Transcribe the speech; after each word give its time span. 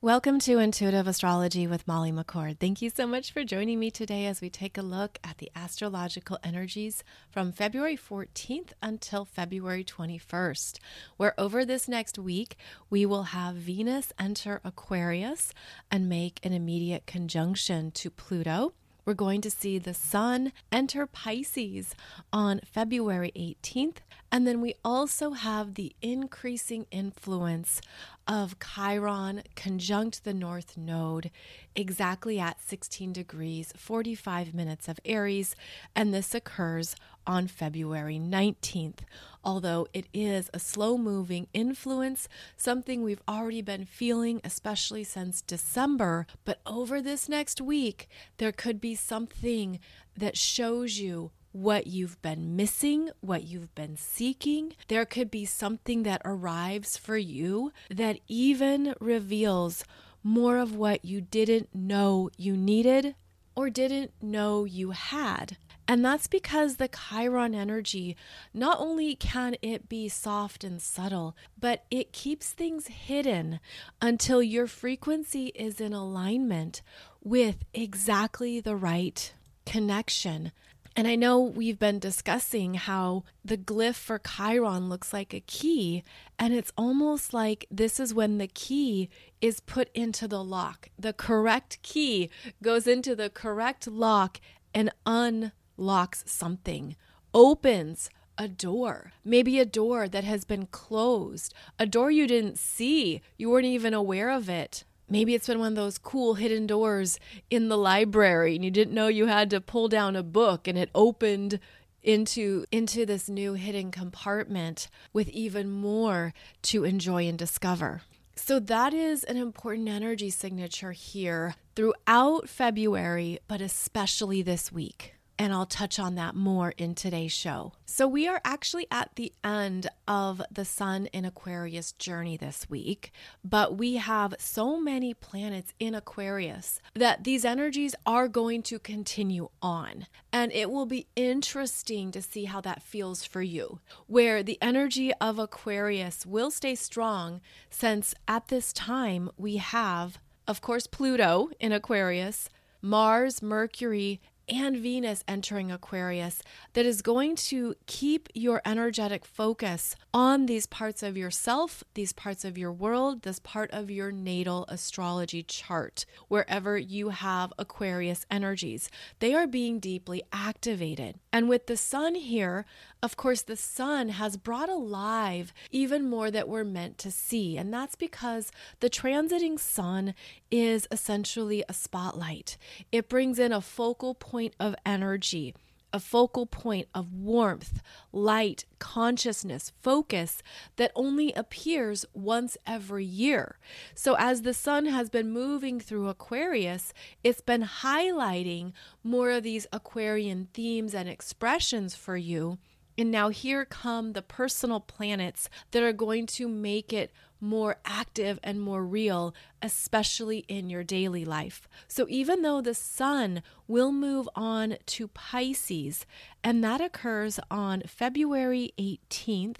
Welcome 0.00 0.38
to 0.42 0.60
Intuitive 0.60 1.08
Astrology 1.08 1.66
with 1.66 1.88
Molly 1.88 2.12
McCord. 2.12 2.60
Thank 2.60 2.80
you 2.80 2.88
so 2.88 3.04
much 3.04 3.32
for 3.32 3.42
joining 3.42 3.80
me 3.80 3.90
today 3.90 4.26
as 4.26 4.40
we 4.40 4.48
take 4.48 4.78
a 4.78 4.82
look 4.82 5.18
at 5.24 5.38
the 5.38 5.50
astrological 5.56 6.38
energies 6.44 7.02
from 7.32 7.50
February 7.50 7.96
14th 7.96 8.70
until 8.80 9.24
February 9.24 9.82
21st, 9.82 10.78
where 11.16 11.34
over 11.36 11.64
this 11.64 11.88
next 11.88 12.16
week 12.16 12.56
we 12.88 13.04
will 13.04 13.24
have 13.24 13.56
Venus 13.56 14.12
enter 14.20 14.60
Aquarius 14.64 15.52
and 15.90 16.08
make 16.08 16.38
an 16.44 16.52
immediate 16.52 17.04
conjunction 17.06 17.90
to 17.90 18.08
Pluto. 18.08 18.74
We're 19.04 19.14
going 19.14 19.40
to 19.40 19.50
see 19.50 19.78
the 19.80 19.94
Sun 19.94 20.52
enter 20.70 21.06
Pisces 21.06 21.96
on 22.32 22.60
February 22.64 23.32
18th. 23.34 23.96
And 24.30 24.46
then 24.46 24.60
we 24.60 24.74
also 24.84 25.30
have 25.30 25.74
the 25.74 25.94
increasing 26.02 26.86
influence 26.90 27.80
of 28.26 28.56
Chiron 28.60 29.42
conjunct 29.56 30.24
the 30.24 30.34
North 30.34 30.76
Node 30.76 31.30
exactly 31.74 32.38
at 32.38 32.60
16 32.60 33.14
degrees, 33.14 33.72
45 33.74 34.52
minutes 34.52 34.86
of 34.86 35.00
Aries. 35.04 35.56
And 35.96 36.12
this 36.12 36.34
occurs 36.34 36.94
on 37.26 37.46
February 37.46 38.18
19th. 38.18 39.00
Although 39.42 39.86
it 39.94 40.06
is 40.12 40.50
a 40.52 40.58
slow 40.58 40.98
moving 40.98 41.46
influence, 41.54 42.28
something 42.56 43.02
we've 43.02 43.22
already 43.26 43.62
been 43.62 43.86
feeling, 43.86 44.42
especially 44.44 45.04
since 45.04 45.40
December. 45.40 46.26
But 46.44 46.60
over 46.66 47.00
this 47.00 47.30
next 47.30 47.62
week, 47.62 48.08
there 48.36 48.52
could 48.52 48.78
be 48.78 48.94
something 48.94 49.80
that 50.16 50.36
shows 50.36 50.98
you 50.98 51.30
what 51.52 51.86
you've 51.86 52.20
been 52.22 52.56
missing, 52.56 53.10
what 53.20 53.44
you've 53.44 53.74
been 53.74 53.96
seeking. 53.96 54.74
There 54.88 55.04
could 55.04 55.30
be 55.30 55.44
something 55.44 56.02
that 56.02 56.22
arrives 56.24 56.96
for 56.96 57.16
you 57.16 57.72
that 57.90 58.20
even 58.28 58.94
reveals 59.00 59.84
more 60.22 60.58
of 60.58 60.74
what 60.74 61.04
you 61.04 61.20
didn't 61.20 61.74
know 61.74 62.30
you 62.36 62.56
needed 62.56 63.14
or 63.54 63.70
didn't 63.70 64.12
know 64.22 64.64
you 64.64 64.90
had. 64.90 65.56
And 65.90 66.04
that's 66.04 66.26
because 66.26 66.76
the 66.76 66.88
Chiron 66.88 67.54
energy, 67.54 68.14
not 68.52 68.78
only 68.78 69.14
can 69.14 69.56
it 69.62 69.88
be 69.88 70.08
soft 70.08 70.62
and 70.62 70.82
subtle, 70.82 71.34
but 71.58 71.84
it 71.90 72.12
keeps 72.12 72.50
things 72.50 72.88
hidden 72.88 73.58
until 74.02 74.42
your 74.42 74.66
frequency 74.66 75.46
is 75.54 75.80
in 75.80 75.94
alignment 75.94 76.82
with 77.24 77.64
exactly 77.72 78.60
the 78.60 78.76
right 78.76 79.32
connection. 79.64 80.52
And 80.96 81.06
I 81.06 81.14
know 81.14 81.40
we've 81.40 81.78
been 81.78 81.98
discussing 81.98 82.74
how 82.74 83.24
the 83.44 83.56
glyph 83.56 83.94
for 83.94 84.18
Chiron 84.18 84.88
looks 84.88 85.12
like 85.12 85.32
a 85.32 85.40
key, 85.40 86.02
and 86.38 86.52
it's 86.52 86.72
almost 86.76 87.32
like 87.32 87.66
this 87.70 88.00
is 88.00 88.12
when 88.12 88.38
the 88.38 88.48
key 88.48 89.08
is 89.40 89.60
put 89.60 89.90
into 89.94 90.26
the 90.26 90.42
lock. 90.42 90.90
The 90.98 91.12
correct 91.12 91.80
key 91.82 92.30
goes 92.62 92.86
into 92.86 93.14
the 93.14 93.30
correct 93.30 93.86
lock 93.86 94.40
and 94.74 94.90
unlocks 95.06 96.24
something, 96.26 96.96
opens 97.32 98.10
a 98.36 98.48
door, 98.48 99.12
maybe 99.24 99.58
a 99.58 99.64
door 99.64 100.08
that 100.08 100.24
has 100.24 100.44
been 100.44 100.66
closed, 100.66 101.52
a 101.78 101.86
door 101.86 102.10
you 102.10 102.26
didn't 102.26 102.58
see, 102.58 103.20
you 103.36 103.50
weren't 103.50 103.66
even 103.66 103.94
aware 103.94 104.30
of 104.30 104.48
it. 104.48 104.84
Maybe 105.08 105.34
it's 105.34 105.46
been 105.46 105.58
one 105.58 105.72
of 105.72 105.76
those 105.76 105.98
cool 105.98 106.34
hidden 106.34 106.66
doors 106.66 107.18
in 107.50 107.68
the 107.68 107.78
library 107.78 108.54
and 108.54 108.64
you 108.64 108.70
didn't 108.70 108.94
know 108.94 109.08
you 109.08 109.26
had 109.26 109.50
to 109.50 109.60
pull 109.60 109.88
down 109.88 110.16
a 110.16 110.22
book 110.22 110.68
and 110.68 110.76
it 110.76 110.90
opened 110.94 111.58
into 112.02 112.64
into 112.70 113.04
this 113.04 113.28
new 113.28 113.54
hidden 113.54 113.90
compartment 113.90 114.88
with 115.12 115.28
even 115.30 115.70
more 115.70 116.32
to 116.62 116.84
enjoy 116.84 117.26
and 117.26 117.38
discover. 117.38 118.02
So 118.36 118.60
that 118.60 118.94
is 118.94 119.24
an 119.24 119.36
important 119.36 119.88
energy 119.88 120.30
signature 120.30 120.92
here 120.92 121.56
throughout 121.74 122.48
February, 122.48 123.40
but 123.48 123.60
especially 123.60 124.42
this 124.42 124.70
week 124.70 125.17
and 125.38 125.52
I'll 125.52 125.66
touch 125.66 125.98
on 125.98 126.16
that 126.16 126.34
more 126.34 126.74
in 126.76 126.94
today's 126.94 127.32
show. 127.32 127.72
So, 127.86 128.08
we 128.08 128.26
are 128.26 128.40
actually 128.44 128.86
at 128.90 129.10
the 129.14 129.32
end 129.44 129.88
of 130.06 130.42
the 130.50 130.64
Sun 130.64 131.06
in 131.06 131.24
Aquarius 131.24 131.92
journey 131.92 132.36
this 132.36 132.68
week, 132.68 133.12
but 133.44 133.76
we 133.78 133.94
have 133.94 134.34
so 134.38 134.80
many 134.80 135.14
planets 135.14 135.72
in 135.78 135.94
Aquarius 135.94 136.80
that 136.94 137.24
these 137.24 137.44
energies 137.44 137.94
are 138.04 138.28
going 138.28 138.62
to 138.64 138.78
continue 138.78 139.48
on. 139.62 140.06
And 140.32 140.52
it 140.52 140.70
will 140.70 140.86
be 140.86 141.06
interesting 141.14 142.10
to 142.12 142.22
see 142.22 142.46
how 142.46 142.60
that 142.62 142.82
feels 142.82 143.24
for 143.24 143.42
you, 143.42 143.80
where 144.06 144.42
the 144.42 144.58
energy 144.60 145.12
of 145.20 145.38
Aquarius 145.38 146.26
will 146.26 146.50
stay 146.50 146.74
strong 146.74 147.40
since 147.70 148.14
at 148.26 148.48
this 148.48 148.72
time 148.72 149.30
we 149.36 149.56
have, 149.56 150.18
of 150.46 150.60
course, 150.60 150.86
Pluto 150.86 151.50
in 151.60 151.72
Aquarius. 151.72 152.48
Mars, 152.80 153.42
Mercury, 153.42 154.20
and 154.48 154.76
Venus 154.76 155.24
entering 155.26 155.70
Aquarius 155.70 156.42
that 156.72 156.86
is 156.86 157.02
going 157.02 157.36
to 157.36 157.74
keep 157.86 158.28
your 158.34 158.60
energetic 158.64 159.24
focus 159.24 159.96
on 160.12 160.46
these 160.46 160.66
parts 160.66 161.02
of 161.02 161.16
yourself, 161.16 161.84
these 161.94 162.12
parts 162.12 162.44
of 162.44 162.58
your 162.58 162.72
world, 162.72 163.22
this 163.22 163.38
part 163.38 163.70
of 163.72 163.90
your 163.90 164.10
natal 164.10 164.64
astrology 164.68 165.42
chart, 165.42 166.04
wherever 166.28 166.76
you 166.76 167.10
have 167.10 167.52
Aquarius 167.58 168.26
energies. 168.30 168.90
They 169.18 169.34
are 169.34 169.46
being 169.46 169.78
deeply 169.78 170.22
activated. 170.32 171.16
And 171.32 171.48
with 171.48 171.66
the 171.66 171.76
sun 171.76 172.14
here, 172.14 172.64
of 173.02 173.16
course, 173.16 173.42
the 173.42 173.56
sun 173.56 174.08
has 174.08 174.36
brought 174.36 174.68
alive 174.68 175.52
even 175.70 176.08
more 176.08 176.30
that 176.30 176.48
we're 176.48 176.64
meant 176.64 176.98
to 176.98 177.10
see. 177.10 177.56
And 177.56 177.72
that's 177.72 177.94
because 177.94 178.50
the 178.80 178.90
transiting 178.90 179.58
sun 179.58 180.14
is 180.50 180.88
essentially 180.90 181.62
a 181.68 181.74
spotlight, 181.74 182.56
it 182.90 183.08
brings 183.08 183.38
in 183.38 183.52
a 183.52 183.60
focal 183.60 184.14
point 184.38 184.54
of 184.60 184.76
energy 184.86 185.52
a 185.90 185.98
focal 185.98 186.44
point 186.44 186.86
of 186.94 187.14
warmth, 187.14 187.80
light, 188.12 188.66
consciousness, 188.78 189.72
focus 189.80 190.42
that 190.76 190.92
only 190.94 191.32
appears 191.32 192.04
once 192.12 192.58
every 192.66 193.06
year. 193.06 193.56
So, 193.94 194.14
as 194.18 194.42
the 194.42 194.52
sun 194.52 194.84
has 194.84 195.08
been 195.08 195.32
moving 195.32 195.80
through 195.80 196.08
Aquarius, 196.08 196.92
it's 197.24 197.40
been 197.40 197.62
highlighting 197.62 198.74
more 199.02 199.30
of 199.30 199.44
these 199.44 199.66
Aquarian 199.72 200.48
themes 200.52 200.94
and 200.94 201.08
expressions 201.08 201.94
for 201.94 202.18
you 202.18 202.58
and 202.98 203.12
now 203.12 203.28
here 203.28 203.64
come 203.64 204.12
the 204.12 204.22
personal 204.22 204.80
planets 204.80 205.48
that 205.70 205.84
are 205.84 205.92
going 205.92 206.26
to 206.26 206.48
make 206.48 206.92
it 206.92 207.12
more 207.40 207.76
active 207.84 208.38
and 208.42 208.60
more 208.60 208.84
real, 208.84 209.34
especially 209.62 210.44
in 210.48 210.70
your 210.70 210.84
daily 210.84 211.24
life. 211.24 211.68
So, 211.86 212.06
even 212.08 212.42
though 212.42 212.60
the 212.60 212.74
sun 212.74 213.42
will 213.66 213.92
move 213.92 214.28
on 214.34 214.76
to 214.86 215.08
Pisces, 215.08 216.06
and 216.42 216.62
that 216.64 216.80
occurs 216.80 217.38
on 217.50 217.82
February 217.86 218.72
18th 218.78 219.58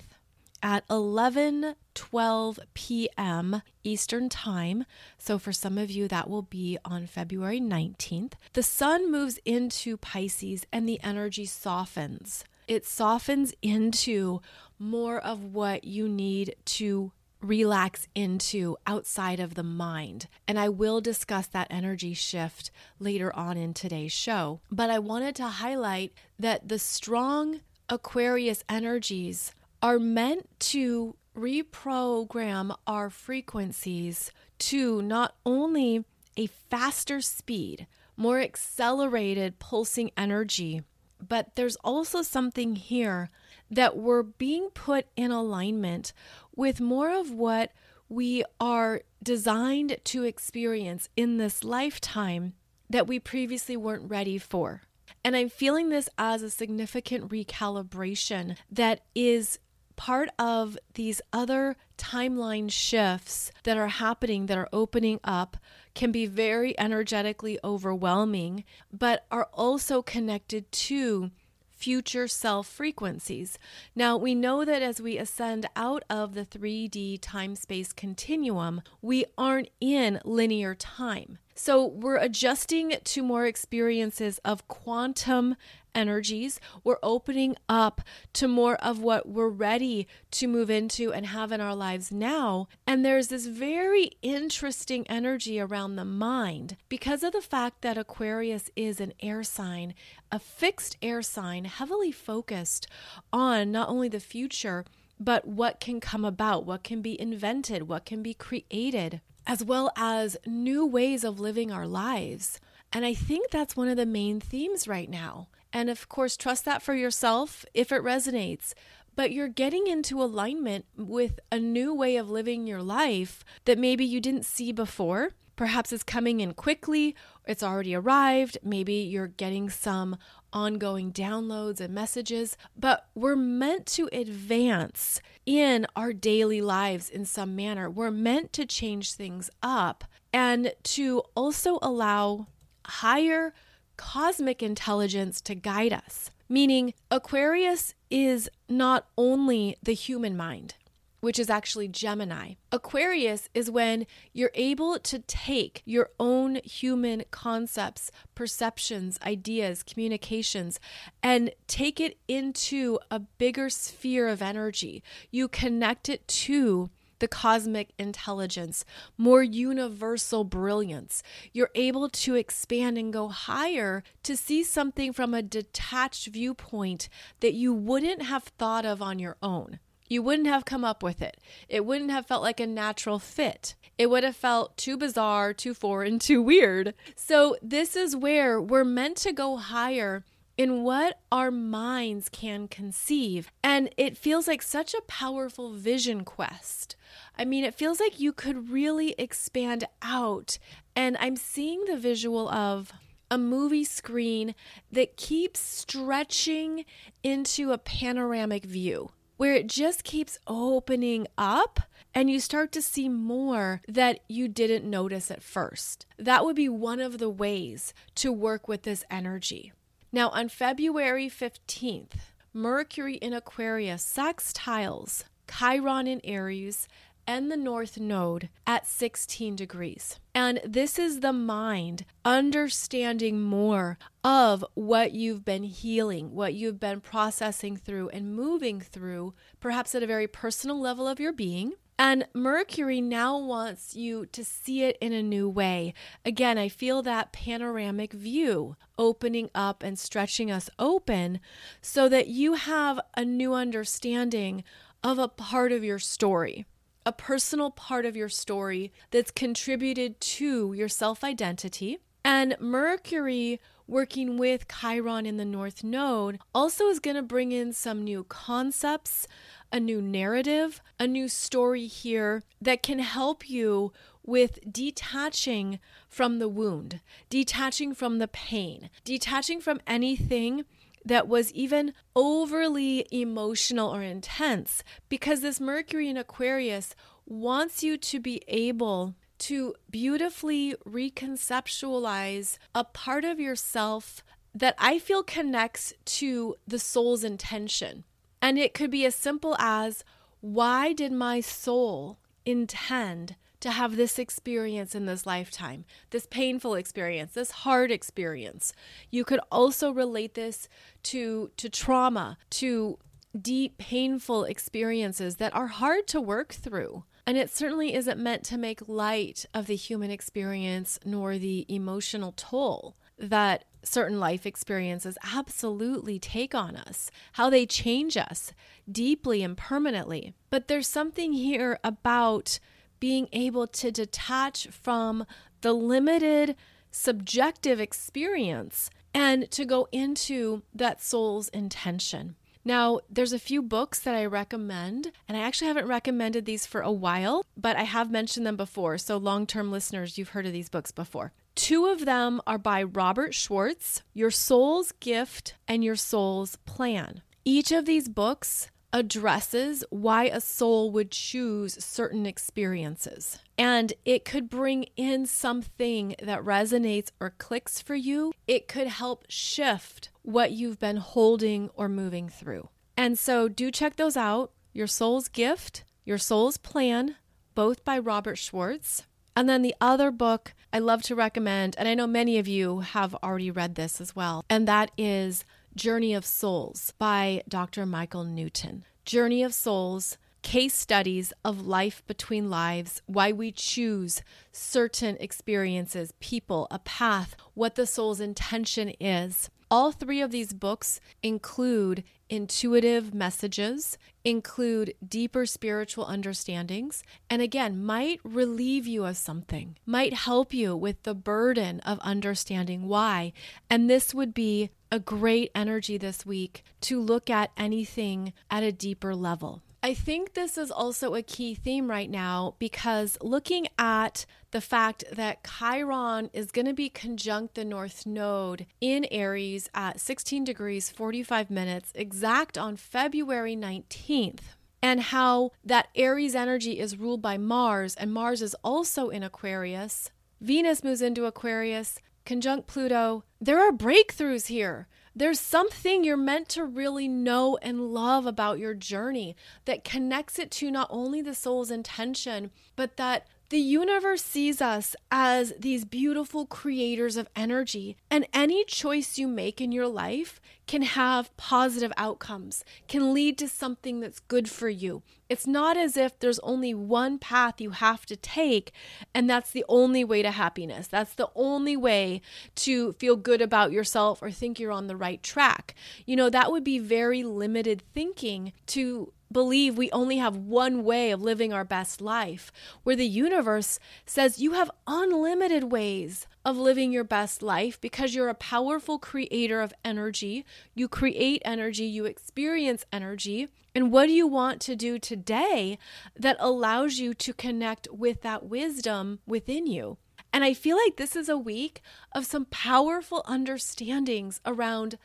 at 0.63 0.85
11 0.91 1.77
12 1.95 2.61
p.m. 2.75 3.63
Eastern 3.85 4.29
Time. 4.29 4.85
So, 5.19 5.39
for 5.39 5.53
some 5.53 5.79
of 5.79 5.91
you, 5.91 6.09
that 6.09 6.29
will 6.29 6.43
be 6.43 6.79
on 6.85 7.07
February 7.07 7.61
19th. 7.61 8.33
The 8.53 8.63
sun 8.63 9.11
moves 9.11 9.39
into 9.45 9.97
Pisces 9.97 10.65
and 10.73 10.89
the 10.89 11.01
energy 11.03 11.47
softens 11.47 12.45
it 12.69 12.85
softens 12.85 13.53
into 13.63 14.41
more 14.79 15.19
of 15.19 15.43
what 15.43 15.85
you 15.85 16.09
need 16.09 16.55
to 16.65 17.11
relax 17.41 18.09
into 18.15 18.77
outside 18.87 19.41
of 19.41 19.55
the 19.55 19.63
mind. 19.63 20.29
And 20.47 20.59
I 20.59 20.69
will 20.69 21.01
discuss 21.01 21.47
that 21.49 21.69
energy 21.71 22.15
shift 22.15 22.71
later 22.99 23.35
on 23.35 23.57
in 23.57 23.75
today's 23.75 24.13
show. 24.13 24.61
But 24.71 24.91
I 24.91 24.99
wanted 24.99 25.37
to 25.37 25.47
highlight 25.47 26.13
that 26.39 26.69
the 26.69 26.79
strong 26.79 27.61
Aquarius 27.89 28.65
energies 28.69 29.55
are 29.83 29.99
meant 29.99 30.49
to 30.61 31.17
reprogram 31.37 32.77
our 32.87 33.11
frequencies 33.11 34.33
to 34.59 35.01
not 35.03 35.37
only 35.47 36.05
a 36.37 36.47
faster 36.47 37.21
speed, 37.21 37.87
more 38.17 38.41
accelerated 38.41 39.59
pulsing 39.61 40.11
energy 40.17 40.83
but 41.27 41.57
there's 41.57 41.77
also 41.77 42.23
something 42.23 42.77
here 42.77 43.31
that 43.71 43.97
we're 43.97 44.23
being 44.23 44.71
put 44.71 45.07
in 45.17 45.31
alignment 45.31 46.13
with 46.55 46.81
more 46.81 47.11
of 47.11 47.31
what 47.31 47.73
we 48.09 48.43
are 48.61 49.03
designed 49.23 49.99
to 50.05 50.25
experience 50.25 51.09
in 51.17 51.37
this 51.37 51.63
lifetime 51.63 52.55
that 52.89 53.07
we 53.07 53.19
previously 53.19 53.77
weren't 53.77 54.09
ready 54.11 54.39
for. 54.39 54.83
And 55.25 55.37
I'm 55.37 55.49
feeling 55.49 55.89
this 55.89 56.09
as 56.17 56.43
a 56.43 56.51
significant 56.51 57.29
recalibration 57.29 58.57
that 58.71 59.01
is 59.15 59.59
part 59.97 60.29
of 60.39 60.79
these 60.95 61.21
other 61.33 61.77
timeline 61.99 62.71
shifts 62.71 63.51
that 63.65 63.77
are 63.77 63.89
happening, 63.89 64.47
that 64.47 64.57
are 64.57 64.69
opening 64.73 65.19
up, 65.25 65.57
can 65.95 66.13
be 66.13 66.25
very 66.25 66.79
energetically 66.79 67.59
overwhelming, 67.65 68.65
but 68.93 69.27
are 69.31 69.49
also 69.53 70.01
connected 70.01 70.71
to 70.71 71.31
future 71.79 72.27
self 72.27 72.67
frequencies. 72.67 73.59
Now, 73.95 74.17
we 74.17 74.35
know 74.35 74.65
that 74.65 74.83
as 74.83 75.01
we 75.01 75.17
ascend 75.17 75.67
out 75.77 76.03
of 76.11 76.35
the 76.35 76.45
3D 76.45 77.19
time 77.23 77.55
space 77.57 77.93
continuum, 77.93 78.83
we 79.01 79.25
aren't 79.39 79.71
in 79.81 80.21
linear 80.25 80.75
time. 80.75 81.39
So 81.55 81.85
we're 81.87 82.19
adjusting 82.19 82.95
to 83.03 83.23
more 83.23 83.47
experiences 83.47 84.39
of 84.45 84.69
quantum 84.69 85.57
energies. 85.99 86.61
We're 86.85 86.99
opening 87.03 87.57
up 87.69 88.01
to 88.35 88.47
more 88.47 88.77
of 88.77 89.01
what 89.01 89.29
we're 89.29 89.49
ready 89.49 90.07
to 90.31 90.47
move 90.47 90.71
into 90.71 91.13
and 91.13 91.27
have 91.27 91.51
in 91.51 91.61
our 91.61 91.75
lives 91.75 92.13
now. 92.13 92.69
And 92.87 93.05
there's 93.05 93.29
this 93.29 93.47
very 93.47 94.13
interesting 94.23 95.07
energy 95.09 95.61
around 95.61 95.97
the 95.97 96.05
mind 96.05 96.77
because 96.89 97.23
of 97.23 97.33
the 97.33 97.43
fact 97.43 97.83
that 97.83 97.99
Aquarius 97.99 98.71
is 98.77 99.01
an 99.01 99.13
air 99.21 99.43
sign, 99.43 99.95
a 100.31 100.39
fixed 100.39 100.97
air 101.03 101.21
sign, 101.21 101.65
heavily 101.65 102.13
focused 102.13 102.87
on 103.33 103.73
not 103.73 103.89
only 103.89 104.09
the 104.09 104.21
future, 104.21 104.85
but 105.19 105.47
what 105.47 105.81
can 105.81 105.99
come 105.99 106.25
about, 106.25 106.65
what 106.65 106.85
can 106.85 107.03
be 107.03 107.21
invented, 107.21 107.89
what 107.89 108.05
can 108.07 108.23
be 108.23 108.35
created 108.35 109.21
as 109.49 109.65
well 109.65 109.91
as 109.97 110.37
new 110.47 110.87
ways 110.87 111.25
of 111.25 111.41
living 111.41 111.73
our 111.73 111.87
lives. 111.87 112.61
And 112.93 113.05
I 113.05 113.15
think 113.15 113.51
that's 113.51 113.77
one 113.77 113.89
of 113.89 113.97
the 113.97 114.07
main 114.07 114.41
themes 114.41 114.87
right 114.87 115.09
now. 115.09 115.49
And 115.73 115.91
of 115.91 116.09
course, 116.09 116.37
trust 116.37 116.65
that 116.65 116.83
for 116.83 116.95
yourself 116.95 117.65
if 117.75 117.93
it 117.93 118.03
resonates. 118.03 118.73
But 119.15 119.33
you're 119.33 119.49
getting 119.49 119.87
into 119.87 120.23
alignment 120.23 120.87
with 120.97 121.41
a 121.51 121.59
new 121.59 121.93
way 121.93 122.17
of 122.17 122.31
living 122.31 122.67
your 122.67 122.83
life 122.83 123.45
that 123.65 123.79
maybe 123.79 124.05
you 124.05 124.21
didn't 124.21 124.45
see 124.45 124.73
before. 124.73 125.33
Perhaps 125.57 125.93
it's 125.93 126.05
coming 126.05 126.39
in 126.39 126.55
quickly, 126.55 127.17
it's 127.45 127.65
already 127.65 127.93
arrived. 127.93 128.59
Maybe 128.63 128.95
you're 128.95 129.27
getting 129.27 129.69
some 129.69 130.17
ongoing 130.53 131.13
downloads 131.13 131.81
and 131.81 131.93
messages, 131.93 132.57
but 132.77 133.09
we're 133.17 133.35
meant 133.35 133.85
to 133.87 134.09
advance 134.13 135.21
in 135.45 135.85
our 135.97 136.13
daily 136.13 136.61
lives 136.61 137.11
in 137.11 137.25
some 137.25 137.57
manner. 137.57 137.91
We're 137.91 138.13
meant 138.13 138.53
to 138.53 138.67
change 138.67 139.15
things 139.15 139.51
up 139.61 140.05
and 140.33 140.73
to 140.85 141.23
also 141.35 141.81
allow 141.83 142.47
higher 142.87 143.53
cosmic 143.99 144.63
intelligence 144.63 145.43
to 145.43 145.55
guide 145.55 145.93
us. 145.93 146.31
Meaning, 146.49 146.95
Aquarius 147.11 147.95
is 148.11 148.49
not 148.71 149.07
only 149.19 149.77
the 149.83 149.93
human 149.93 150.35
mind, 150.35 150.75
which 151.21 151.39
is 151.39 151.51
actually 151.51 151.89
Gemini. 151.89 152.55
Aquarius 152.73 153.49
is 153.53 153.71
when 153.71 154.07
you're 154.33 154.53
able 154.55 154.99
to 155.01 155.19
take 155.19 155.83
your 155.85 156.11
own 156.19 156.61
human 156.65 157.25
concepts, 157.31 158.11
perceptions, 158.35 159.19
ideas, 159.27 159.83
communications, 159.83 160.81
and 161.23 161.51
take 161.67 162.01
it 162.01 162.19
into 162.29 162.99
a 163.11 163.19
bigger 163.19 163.69
sphere 163.69 164.29
of 164.29 164.41
energy. 164.41 165.03
You 165.31 165.49
connect 165.49 166.09
it 166.09 166.27
to 166.29 166.89
the 167.19 167.29
cosmic 167.29 167.91
intelligence, 167.99 168.85
more 169.17 169.43
universal 169.43 170.45
brilliance. 170.45 171.23
You're 171.53 171.71
able 171.75 172.09
to 172.09 172.35
expand 172.35 172.99
and 172.99 173.13
go 173.13 173.29
higher 173.29 174.03
to 174.23 174.37
see 174.37 174.63
something 174.63 175.13
from 175.13 175.35
a 175.35 175.43
detached 175.43 176.29
viewpoint 176.29 177.09
that 177.41 177.55
you 177.55 177.73
wouldn't 177.73 178.23
have 178.23 178.45
thought 178.45 178.85
of 178.85 179.03
on 179.03 179.19
your 179.19 179.37
own. 179.43 179.79
You 180.09 180.23
wouldn't 180.23 180.49
have 180.49 180.65
come 180.65 180.85
up 180.85 181.03
with 181.03 181.21
it. 181.21 181.39
It 181.69 181.85
wouldn't 181.85 182.11
have 182.11 182.27
felt 182.27 182.43
like 182.43 182.61
a 182.61 182.67
natural 182.67 183.19
fit. 183.19 183.75
It 183.99 184.09
would 184.09 184.25
have 184.25 184.37
felt 184.37 184.77
too 184.77 184.97
bizarre, 184.97 185.53
too 185.53 185.75
foreign, 185.75 186.19
too 186.19 186.41
weird. 186.41 186.95
So, 187.15 187.57
this 187.61 187.95
is 187.95 188.17
where 188.17 188.61
we're 188.61 188.85
meant 188.85 189.19
to 189.19 189.33
go 189.33 189.57
higher 189.57 190.25
in 190.59 190.83
what 190.83 191.21
our 191.31 191.53
minds 191.53 192.29
can 192.29 192.67
conceive. 192.67 193.51
And 193.63 193.89
it 193.97 194.19
feels 194.19 194.49
like 194.49 194.61
such 194.61 194.93
a 194.93 195.03
powerful 195.03 195.73
vision 195.73 196.25
quest. 196.25 196.97
I 197.39 197.45
mean, 197.45 197.65
it 197.65 197.75
feels 197.75 198.01
like 198.01 198.21
you 198.21 198.33
could 198.33 198.69
really 198.71 199.15
expand 199.17 199.85
out. 200.03 200.59
And 200.97 201.17
I'm 201.21 201.37
seeing 201.37 201.85
the 201.85 201.97
visual 201.97 202.49
of 202.49 202.93
a 203.31 203.39
movie 203.39 203.85
screen 203.85 204.55
that 204.91 205.17
keeps 205.17 205.61
stretching 205.61 206.85
into 207.23 207.73
a 207.73 207.79
panoramic 207.79 208.65
view 208.65 209.11
where 209.37 209.55
it 209.55 209.69
just 209.69 210.03
keeps 210.03 210.39
opening 210.49 211.27
up 211.39 211.79
and 212.13 212.29
you 212.29 212.41
start 212.41 212.73
to 212.73 212.83
see 212.83 213.09
more 213.09 213.81
that 213.87 214.19
you 214.29 214.49
didn't 214.49 214.89
notice 214.89 215.31
at 215.31 215.43
first. 215.43 216.07
That 216.19 216.45
would 216.45 216.57
be 216.57 216.69
one 216.69 216.99
of 216.99 217.19
the 217.19 217.31
ways 217.31 217.95
to 218.17 218.33
work 218.33 218.67
with 218.67 218.83
this 218.83 219.05
energy. 219.09 219.73
Now, 220.11 220.31
on 220.31 220.49
February 220.49 221.29
15th, 221.29 222.15
Mercury 222.55 223.17
in 223.17 223.35
Aquarius 223.35 224.03
sextiles 224.03 225.25
Chiron 225.47 226.07
in 226.07 226.23
Aries 226.25 226.89
and 227.27 227.53
the 227.53 227.59
North 227.59 227.99
Node 227.99 228.49
at 228.67 228.87
16 228.87 229.55
degrees. 229.55 230.19
And 230.35 230.61
this 230.65 230.99
is 230.99 231.21
the 231.21 231.35
mind 231.35 232.07
understanding 232.25 233.43
more 233.43 233.99
of 234.25 234.65
what 234.73 235.13
you've 235.13 235.45
been 235.45 235.65
healing, 235.65 236.35
what 236.35 236.55
you've 236.55 236.81
been 236.81 237.03
processing 237.03 237.77
through 237.77 238.09
and 238.09 238.35
moving 238.35 238.81
through, 238.81 239.35
perhaps 239.61 239.95
at 239.95 240.03
a 240.03 240.07
very 240.07 240.27
personal 240.27 240.81
level 240.81 241.07
of 241.07 241.21
your 241.21 241.35
being. 241.35 241.75
And 241.99 242.29
Mercury 242.33 243.01
now 243.01 243.37
wants 243.37 243.97
you 243.97 244.27
to 244.27 244.45
see 244.45 244.85
it 244.85 244.97
in 245.01 245.13
a 245.13 245.23
new 245.23 245.49
way. 245.49 245.95
Again, 246.25 246.57
I 246.57 246.69
feel 246.69 247.03
that 247.03 247.33
panoramic 247.33 248.13
view 248.13 248.77
opening 248.97 249.51
up 249.55 249.83
and 249.83 249.99
stretching 249.99 250.51
us 250.51 250.71
open 250.79 251.41
so 251.83 252.09
that 252.09 252.29
you 252.29 252.55
have 252.55 253.01
a 253.17 253.25
new 253.25 253.53
understanding 253.53 254.63
of 255.03 255.19
a 255.19 255.29
part 255.29 255.73
of 255.73 255.83
your 255.83 255.99
story 255.99 256.67
a 257.07 257.13
personal 257.13 257.71
part 257.71 258.05
of 258.05 258.15
your 258.17 258.29
story 258.29 258.93
that's 259.13 259.31
contributed 259.31 260.21
to 260.21 260.75
your 260.75 260.89
self 260.89 261.25
identity. 261.25 261.97
And 262.23 262.55
Mercury 262.61 263.61
working 263.89 264.37
with 264.37 264.69
Chiron 264.69 265.27
in 265.27 265.39
the 265.39 265.45
North 265.45 265.83
Node 265.83 266.39
also 266.55 266.89
is 266.89 267.01
going 267.01 267.17
to 267.17 267.23
bring 267.23 267.51
in 267.51 267.73
some 267.73 268.05
new 268.05 268.23
concepts, 268.25 269.27
a 269.73 269.81
new 269.81 270.03
narrative, 270.03 270.81
a 271.01 271.07
new 271.07 271.27
story 271.27 271.87
here 271.87 272.43
that 272.61 272.83
can 272.83 272.99
help 273.01 273.49
you 273.49 273.93
with 274.25 274.59
detaching 274.71 275.79
from 276.07 276.39
the 276.39 276.49
wound, 276.49 277.01
detaching 277.31 277.95
from 277.95 278.19
the 278.19 278.29
pain, 278.29 278.91
detaching 279.03 279.61
from 279.61 279.81
anything 279.87 280.65
that 281.05 281.27
was 281.27 281.51
even 281.53 281.95
overly 282.15 283.07
emotional 283.11 283.95
or 283.95 284.03
intense 284.03 284.85
because 285.09 285.41
this 285.41 285.59
Mercury 285.59 286.11
in 286.11 286.19
Aquarius 286.19 286.95
wants 287.25 287.83
you 287.83 287.97
to 287.97 288.21
be 288.21 288.43
able 288.49 289.15
to 289.39 289.75
beautifully 289.91 290.75
reconceptualize 290.87 292.59
a 292.75 292.85
part 292.85 293.25
of 293.25 293.41
yourself 293.41 294.23
that 294.55 294.75
I 294.79 294.99
feel 294.99 295.23
connects 295.23 295.93
to 296.05 296.57
the 296.67 296.79
soul's 296.79 297.25
intention. 297.25 298.05
And 298.41 298.59
it 298.59 298.75
could 298.75 298.91
be 298.91 299.05
as 299.05 299.15
simple 299.15 299.57
as 299.59 300.05
why 300.41 300.93
did 300.93 301.13
my 301.13 301.41
soul 301.41 302.19
intend 302.45 303.37
to 303.61 303.71
have 303.71 303.97
this 303.97 304.19
experience 304.19 304.95
in 304.95 305.07
this 305.07 305.27
lifetime, 305.27 305.85
this 306.11 306.27
painful 306.27 306.75
experience, 306.75 307.33
this 307.33 307.51
hard 307.51 307.91
experience. 307.91 308.73
You 309.11 309.25
could 309.25 309.41
also 309.51 309.91
relate 309.91 310.35
this 310.35 310.69
to 311.05 311.51
to 311.57 311.69
trauma, 311.69 312.39
to 312.51 312.99
deep 313.39 313.79
painful 313.79 314.45
experiences 314.45 315.37
that 315.37 315.55
are 315.55 315.67
hard 315.67 316.07
to 316.09 316.21
work 316.21 316.53
through. 316.53 317.05
And 317.29 317.37
it 317.37 317.55
certainly 317.55 317.93
isn't 317.93 318.19
meant 318.19 318.43
to 318.45 318.57
make 318.57 318.89
light 318.89 319.45
of 319.53 319.67
the 319.67 319.77
human 319.77 320.11
experience 320.11 320.99
nor 321.05 321.37
the 321.37 321.67
emotional 321.69 322.33
toll 322.35 322.97
that 323.19 323.67
certain 323.83 324.19
life 324.19 324.47
experiences 324.47 325.19
absolutely 325.35 326.19
take 326.19 326.55
on 326.55 326.75
us, 326.75 327.11
how 327.33 327.51
they 327.51 327.67
change 327.67 328.17
us 328.17 328.55
deeply 328.91 329.43
and 329.43 329.59
permanently. 329.59 330.33
But 330.49 330.69
there's 330.69 330.89
something 330.89 331.35
here 331.35 331.79
about 331.85 332.61
being 332.99 333.29
able 333.35 333.67
to 333.67 333.91
detach 333.91 334.69
from 334.69 335.27
the 335.61 335.75
limited 335.75 336.57
subjective 336.91 337.79
experience 337.79 338.89
and 339.13 339.51
to 339.51 339.67
go 339.67 339.87
into 339.93 340.63
that 340.75 341.03
soul's 341.03 341.51
intention. 341.51 342.37
Now, 342.69 343.01
there's 343.09 343.33
a 343.33 343.39
few 343.39 343.63
books 343.63 343.99
that 344.01 344.15
I 344.15 344.27
recommend, 344.27 345.11
and 345.27 345.39
I 345.39 345.41
actually 345.41 345.69
haven't 345.69 345.87
recommended 345.87 346.45
these 346.45 346.67
for 346.67 346.83
a 346.83 346.93
while, 346.93 347.43
but 347.57 347.77
I 347.77 347.85
have 347.85 348.11
mentioned 348.11 348.45
them 348.45 348.59
before. 348.59 348.99
So, 348.99 349.17
long 349.17 349.47
term 349.47 349.73
listeners, 349.73 350.19
you've 350.19 350.29
heard 350.29 350.45
of 350.45 350.53
these 350.53 350.69
books 350.69 350.93
before. 350.93 351.33
Two 351.55 351.87
of 351.87 352.05
them 352.05 352.43
are 352.47 352.59
by 352.59 352.83
Robert 352.83 353.33
Schwartz 353.33 354.03
Your 354.13 354.31
Soul's 354.31 354.93
Gift 355.01 355.55
and 355.67 355.83
Your 355.83 355.97
Soul's 355.97 356.57
Plan. 356.67 357.23
Each 357.43 357.73
of 357.73 357.87
these 357.87 358.07
books 358.07 358.71
addresses 358.93 359.85
why 359.91 360.25
a 360.25 360.41
soul 360.41 360.91
would 360.91 361.11
choose 361.11 361.83
certain 361.85 362.27
experiences. 362.27 363.39
And 363.57 363.93
it 364.05 364.25
could 364.25 364.49
bring 364.49 364.85
in 364.97 365.27
something 365.27 366.15
that 366.23 366.45
resonates 366.45 367.11
or 367.21 367.31
clicks 367.31 367.83
for 367.83 367.95
you. 367.95 368.33
It 368.47 368.69
could 368.69 368.87
help 368.87 369.25
shift 369.29 370.11
what 370.23 370.53
you've 370.53 370.79
been 370.79 370.99
holding 370.99 371.71
or 371.75 371.89
moving 371.89 372.29
through. 372.29 372.69
And 372.97 373.19
so 373.19 373.49
do 373.49 373.71
check 373.71 373.97
those 373.97 374.17
out 374.17 374.53
Your 374.73 374.87
Soul's 374.87 375.29
Gift, 375.29 375.85
Your 376.05 376.19
Soul's 376.19 376.57
Plan, 376.57 377.17
both 377.55 377.85
by 377.85 377.99
Robert 377.99 378.37
Schwartz. 378.37 379.05
And 379.37 379.49
then 379.49 379.63
the 379.63 379.75
other 379.81 380.11
book 380.11 380.55
I 380.73 380.81
love 380.81 381.03
to 381.05 381.15
recommend, 381.15 381.77
and 381.79 381.89
I 381.89 381.95
know 381.95 382.07
many 382.07 382.39
of 382.39 382.47
you 382.47 382.81
have 382.81 383.15
already 383.23 383.51
read 383.51 383.75
this 383.75 384.01
as 384.01 384.15
well, 384.15 384.45
and 384.51 384.69
that 384.69 384.91
is 384.99 385.45
Journey 385.79 386.13
of 386.13 386.25
Souls 386.25 386.93
by 386.99 387.45
Dr. 387.49 387.87
Michael 387.87 388.25
Newton. 388.25 388.85
Journey 389.05 389.45
of 389.45 389.55
Souls 389.55 390.19
case 390.43 390.75
studies 390.75 391.33
of 391.45 391.69
life 391.69 392.03
between 392.09 392.51
lives, 392.51 393.01
why 393.07 393.31
we 393.31 393.53
choose 393.53 394.23
certain 394.51 395.17
experiences, 395.21 396.13
people, 396.19 396.67
a 396.73 396.81
path, 396.81 397.37
what 397.55 397.77
the 397.77 397.87
soul's 397.87 398.19
intention 398.19 398.89
is. 398.99 399.51
All 399.71 399.93
three 399.93 400.21
of 400.21 400.33
these 400.33 400.53
books 400.53 400.99
include 401.23 402.03
intuitive 402.29 403.15
messages, 403.15 403.99
include 404.25 404.95
deeper 405.07 405.47
spiritual 405.47 406.07
understandings, 406.07 407.05
and 407.31 407.41
again, 407.41 407.85
might 407.85 408.19
relieve 408.25 408.89
you 408.89 409.05
of 409.05 409.17
something, 409.17 409.77
might 409.87 410.15
help 410.15 410.53
you 410.53 410.75
with 410.75 411.03
the 411.05 411.15
burden 411.15 411.79
of 411.81 412.01
understanding 412.01 412.89
why. 412.89 413.33
And 413.71 413.89
this 413.89 414.13
would 414.13 414.35
be 414.35 414.71
a 414.91 414.99
great 414.99 415.51
energy 415.55 415.99
this 415.99 416.25
week 416.25 416.65
to 416.83 417.01
look 417.01 417.31
at 417.31 417.51
anything 417.57 418.33
at 418.51 418.63
a 418.63 418.73
deeper 418.73 419.15
level. 419.15 419.63
I 419.81 419.95
think 419.95 420.35
this 420.35 420.59
is 420.59 420.73
also 420.73 421.15
a 421.15 421.23
key 421.23 421.55
theme 421.55 421.89
right 421.89 422.11
now 422.11 422.57
because 422.59 423.17
looking 423.23 423.69
at 423.79 424.27
the 424.51 424.61
fact 424.61 425.05
that 425.13 425.47
Chiron 425.59 426.31
is 426.33 426.51
going 426.51 426.67
to 426.67 426.73
be 426.73 426.89
conjunct 426.89 427.55
the 427.55 427.65
North 427.65 428.05
Node 428.05 428.67
in 428.81 429.07
Aries 429.11 429.71
at 429.75 430.01
16 430.01 430.43
degrees 430.43 430.91
45 430.91 431.49
minutes, 431.49 431.93
exact 431.95 432.59
on 432.59 432.77
February 432.77 433.55
19th, 433.55 434.41
and 434.83 435.01
how 435.01 435.53
that 435.65 435.89
Aries 435.95 436.35
energy 436.35 436.81
is 436.81 436.99
ruled 436.99 437.23
by 437.23 437.39
Mars, 437.39 437.95
and 437.95 438.13
Mars 438.13 438.43
is 438.43 438.57
also 438.65 439.11
in 439.11 439.23
Aquarius. 439.23 440.11
Venus 440.41 440.83
moves 440.83 441.03
into 441.03 441.25
Aquarius, 441.25 442.01
conjunct 442.29 442.67
Pluto. 442.67 443.25
There 443.41 443.59
are 443.59 443.73
breakthroughs 443.73 444.49
here. 444.49 444.87
There's 445.17 445.41
something 445.41 446.05
you're 446.05 446.19
meant 446.19 446.51
to 446.51 446.65
really 446.65 447.09
know 447.09 447.57
and 447.63 447.95
love 447.95 448.27
about 448.27 448.59
your 448.59 448.75
journey 448.75 449.35
that 449.65 449.83
connects 449.83 450.39
it 450.39 450.51
to 450.53 450.71
not 450.71 450.89
only 450.91 451.23
the 451.23 451.35
soul's 451.35 451.71
intention, 451.71 452.51
but 452.77 452.99
that 452.99 453.27
the 453.49 453.59
universe 453.59 454.23
sees 454.23 454.61
us 454.61 454.95
as 455.11 455.55
these 455.59 455.87
beautiful 455.87 456.45
creators 456.45 457.17
of 457.17 457.31
energy, 457.35 457.97
and 458.11 458.29
any 458.35 458.63
choice 458.67 459.17
you 459.17 459.27
make 459.27 459.59
in 459.59 459.73
your 459.73 459.89
life 459.89 460.39
can 460.69 460.83
have 460.83 461.37
positive 461.37 461.93
outcomes, 461.97 462.65
can 462.87 463.13
lead 463.13 463.39
to 463.39 463.49
something 463.49 463.99
that's 463.99 464.21
good 464.21 464.49
for 464.49 464.69
you. 464.69 465.03
It's 465.29 465.47
not 465.47 465.77
as 465.77 465.97
if 465.97 466.19
there's 466.19 466.39
only 466.41 466.75
one 466.75 467.19
path 467.19 467.61
you 467.61 467.71
have 467.71 468.07
to 468.07 468.17
take, 468.17 468.71
and 469.15 469.29
that's 469.29 469.51
the 469.51 469.65
only 469.69 470.05
way 470.05 470.23
to 470.23 470.31
happiness. 470.31 470.87
That's 470.87 471.15
the 471.15 471.31
only 471.35 471.77
way 471.77 472.21
to 472.57 472.93
feel 472.93 473.17
good 473.17 473.41
about 473.41 473.73
yourself 473.73 474.23
or 474.23 474.31
think 474.31 474.61
you're 474.61 474.71
on 474.71 474.87
the 474.87 474.97
right 474.97 475.23
track. 475.23 475.75
You 476.07 476.17
know, 476.17 476.31
that 476.31 476.53
would 476.53 476.65
be 476.65 476.79
very 476.79 477.25
limited 477.25 477.83
thinking 477.95 478.53
to 478.67 479.13
believe 479.33 479.77
we 479.77 479.91
only 479.91 480.19
have 480.19 480.37
one 480.37 480.85
way 480.85 481.11
of 481.11 481.23
living 481.23 481.53
our 481.53 481.65
best 481.65 482.01
life, 482.01 482.53
where 482.83 482.97
the 482.97 483.07
universe 483.07 483.79
says 484.07 484.39
you 484.39 484.53
have 484.53 484.71
unlimited 484.87 485.65
ways 485.65 486.27
of 486.49 486.57
living 486.57 486.91
your 486.91 487.05
best 487.05 487.43
life 487.43 487.79
because 487.79 488.15
you're 488.15 488.31
a 488.31 488.35
powerful 488.35 488.99
creator 488.99 489.61
of 489.61 489.75
energy. 489.85 490.47
You 490.75 490.89
create 490.89 491.43
energy, 491.45 491.85
you 491.85 492.07
experience 492.07 492.87
energy. 492.91 493.49
And 493.75 493.93
what 493.93 494.07
do 494.07 494.13
you 494.13 494.27
want 494.27 494.63
to 494.63 494.75
do 494.75 494.99
today 494.99 495.79
that 496.17 496.39
allows 496.41 496.99
you 496.99 497.13
to 497.13 497.35
connect 497.35 497.87
with 497.93 498.23
that 498.23 498.47
wisdom 498.47 499.19
within 499.27 499.67
you? 499.67 499.99
And 500.33 500.43
I 500.43 500.55
feel 500.55 500.79
like 500.79 500.97
this 500.97 501.15
is 501.15 501.29
a 501.29 501.37
week 501.37 501.83
of 502.13 502.25
some 502.25 502.47
powerful 502.47 503.23
understandings 503.27 504.41
around 504.47 504.97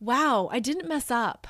wow, 0.00 0.50
I 0.52 0.60
didn't 0.60 0.86
mess 0.86 1.10
up. 1.10 1.46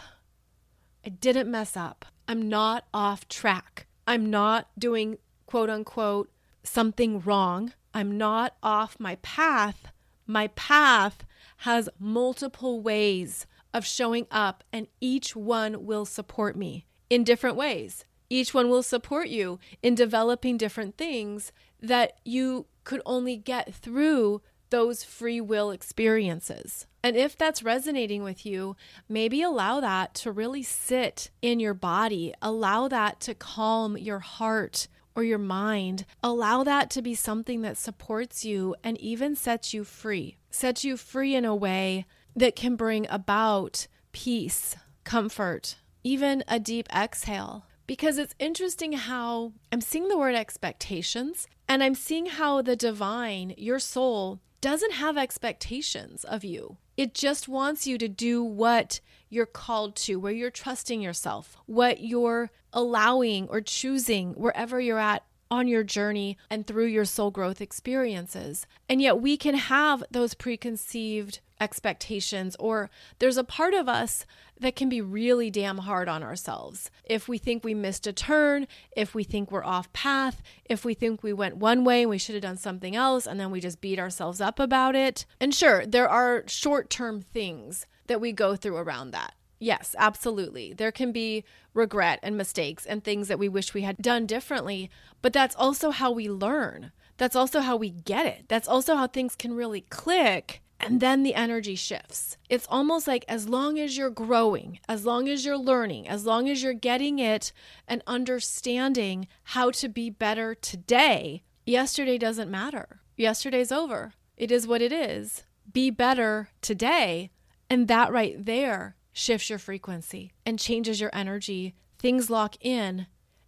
I 1.04 1.09
didn't 1.09 1.50
mess 1.50 1.76
up. 1.76 2.04
I'm 2.28 2.49
not 2.49 2.85
off 2.95 3.26
track. 3.26 3.88
I'm 4.07 4.30
not 4.30 4.69
doing 4.78 5.19
quote 5.47 5.71
unquote 5.71 6.30
something 6.62 7.19
wrong. 7.19 7.73
I'm 7.92 8.16
not 8.16 8.56
off 8.62 8.99
my 8.99 9.16
path. 9.16 9.92
My 10.26 10.49
path 10.49 11.25
has 11.59 11.88
multiple 11.99 12.80
ways 12.80 13.47
of 13.75 13.85
showing 13.87 14.26
up, 14.30 14.64
and 14.73 14.87
each 15.00 15.37
one 15.37 15.85
will 15.85 16.04
support 16.04 16.56
me 16.56 16.87
in 17.09 17.25
different 17.25 17.56
ways. 17.56 18.04
Each 18.28 18.54
one 18.54 18.70
will 18.70 18.82
support 18.82 19.28
you 19.28 19.59
in 19.82 19.94
developing 19.94 20.56
different 20.56 20.97
things 20.97 21.52
that 21.80 22.18
you 22.25 22.66
could 22.85 23.02
only 23.04 23.37
get 23.37 23.75
through 23.75 24.40
those 24.70 25.02
free 25.02 25.40
will 25.40 25.73
experiences. 25.73 26.87
And 27.02 27.16
if 27.16 27.37
that's 27.37 27.62
resonating 27.62 28.23
with 28.23 28.47
you, 28.47 28.76
maybe 29.09 29.42
allow 29.42 29.80
that 29.80 30.14
to 30.16 30.30
really 30.30 30.62
sit 30.62 31.30
in 31.42 31.59
your 31.59 31.75
body. 31.75 32.35
Allow 32.40 32.88
that 32.88 33.20
to 33.20 33.35
calm 33.35 33.99
your 33.99 34.20
heart 34.20 34.87
or 35.20 35.24
your 35.24 35.38
mind. 35.38 36.06
Allow 36.22 36.64
that 36.64 36.88
to 36.90 37.02
be 37.02 37.14
something 37.14 37.60
that 37.60 37.76
supports 37.76 38.42
you 38.42 38.74
and 38.82 38.98
even 38.98 39.36
sets 39.36 39.74
you 39.74 39.84
free. 39.84 40.38
Sets 40.50 40.82
you 40.82 40.96
free 40.96 41.34
in 41.34 41.44
a 41.44 41.54
way 41.54 42.06
that 42.34 42.56
can 42.56 42.74
bring 42.74 43.06
about 43.10 43.86
peace, 44.12 44.76
comfort, 45.04 45.76
even 46.02 46.42
a 46.48 46.58
deep 46.58 46.88
exhale. 46.94 47.66
Because 47.86 48.16
it's 48.16 48.34
interesting 48.38 48.92
how 48.92 49.52
I'm 49.70 49.82
seeing 49.82 50.08
the 50.08 50.16
word 50.16 50.34
expectations 50.34 51.46
and 51.68 51.82
I'm 51.82 51.94
seeing 51.94 52.26
how 52.26 52.62
the 52.62 52.76
divine, 52.76 53.52
your 53.58 53.78
soul, 53.78 54.40
doesn't 54.62 54.94
have 54.94 55.18
expectations 55.18 56.24
of 56.24 56.44
you. 56.44 56.78
It 56.96 57.12
just 57.12 57.46
wants 57.46 57.86
you 57.86 57.98
to 57.98 58.08
do 58.08 58.42
what 58.42 59.00
you're 59.30 59.46
called 59.46 59.96
to, 59.96 60.16
where 60.16 60.32
you're 60.32 60.50
trusting 60.50 61.00
yourself, 61.00 61.56
what 61.66 62.00
you're 62.00 62.50
allowing 62.72 63.49
or 63.49 63.60
choosing 63.60 64.32
wherever 64.34 64.80
you're 64.80 64.99
at 64.99 65.25
on 65.50 65.66
your 65.66 65.82
journey 65.82 66.37
and 66.49 66.66
through 66.66 66.87
your 66.87 67.04
soul 67.04 67.30
growth 67.30 67.60
experiences. 67.60 68.66
And 68.88 69.00
yet 69.00 69.20
we 69.20 69.37
can 69.37 69.54
have 69.54 70.04
those 70.10 70.34
preconceived 70.34 71.40
expectations, 71.60 72.56
or 72.58 72.88
there's 73.18 73.37
a 73.37 73.44
part 73.44 73.75
of 73.75 73.88
us 73.88 74.25
that 74.58 74.76
can 74.76 74.88
be 74.88 75.00
really 75.00 75.50
damn 75.50 75.78
hard 75.78 76.08
on 76.08 76.22
ourselves. 76.22 76.90
If 77.04 77.28
we 77.28 77.37
think 77.37 77.64
we 77.64 77.75
missed 77.75 78.06
a 78.06 78.12
turn, 78.12 78.66
if 78.96 79.14
we 79.14 79.25
think 79.25 79.50
we're 79.50 79.64
off 79.64 79.92
path, 79.92 80.42
if 80.64 80.84
we 80.84 80.94
think 80.94 81.22
we 81.22 81.32
went 81.32 81.56
one 81.56 81.84
way 81.84 82.02
and 82.02 82.10
we 82.10 82.18
should 82.18 82.34
have 82.34 82.42
done 82.42 82.56
something 82.56 82.96
else, 82.96 83.26
and 83.26 83.38
then 83.38 83.50
we 83.50 83.60
just 83.60 83.80
beat 83.80 83.99
ourselves 83.99 84.40
up 84.40 84.58
about 84.58 84.94
it. 84.94 85.26
And 85.40 85.54
sure, 85.54 85.84
there 85.84 86.08
are 86.08 86.44
short 86.46 86.90
term 86.90 87.20
things 87.20 87.87
that 88.10 88.20
we 88.20 88.32
go 88.32 88.56
through 88.56 88.76
around 88.76 89.12
that. 89.12 89.34
Yes, 89.60 89.94
absolutely. 89.96 90.72
There 90.72 90.90
can 90.90 91.12
be 91.12 91.44
regret 91.74 92.18
and 92.24 92.36
mistakes 92.36 92.84
and 92.84 93.04
things 93.04 93.28
that 93.28 93.38
we 93.38 93.48
wish 93.48 93.72
we 93.72 93.82
had 93.82 93.98
done 93.98 94.26
differently, 94.26 94.90
but 95.22 95.32
that's 95.32 95.54
also 95.54 95.90
how 95.90 96.10
we 96.10 96.28
learn. 96.28 96.90
That's 97.18 97.36
also 97.36 97.60
how 97.60 97.76
we 97.76 97.90
get 97.90 98.26
it. 98.26 98.46
That's 98.48 98.66
also 98.66 98.96
how 98.96 99.06
things 99.06 99.36
can 99.36 99.54
really 99.54 99.82
click 99.82 100.60
and 100.80 100.98
then 100.98 101.22
the 101.22 101.34
energy 101.36 101.76
shifts. 101.76 102.36
It's 102.48 102.66
almost 102.68 103.06
like 103.06 103.24
as 103.28 103.48
long 103.48 103.78
as 103.78 103.96
you're 103.96 104.10
growing, 104.10 104.80
as 104.88 105.06
long 105.06 105.28
as 105.28 105.44
you're 105.44 105.56
learning, 105.56 106.08
as 106.08 106.26
long 106.26 106.48
as 106.48 106.64
you're 106.64 106.72
getting 106.72 107.20
it 107.20 107.52
and 107.86 108.02
understanding 108.08 109.28
how 109.44 109.70
to 109.72 109.88
be 109.88 110.10
better 110.10 110.56
today, 110.56 111.44
yesterday 111.64 112.18
doesn't 112.18 112.50
matter. 112.50 113.02
Yesterday's 113.16 113.70
over. 113.70 114.14
It 114.36 114.50
is 114.50 114.66
what 114.66 114.82
it 114.82 114.90
is. 114.92 115.44
Be 115.70 115.90
better 115.90 116.48
today. 116.60 117.30
And 117.70 117.86
that 117.86 118.12
right 118.12 118.44
there 118.44 118.96
shifts 119.12 119.48
your 119.48 119.60
frequency 119.60 120.32
and 120.44 120.58
changes 120.58 121.00
your 121.00 121.10
energy. 121.12 121.76
Things 122.00 122.28
lock 122.28 122.56
in, 122.60 123.06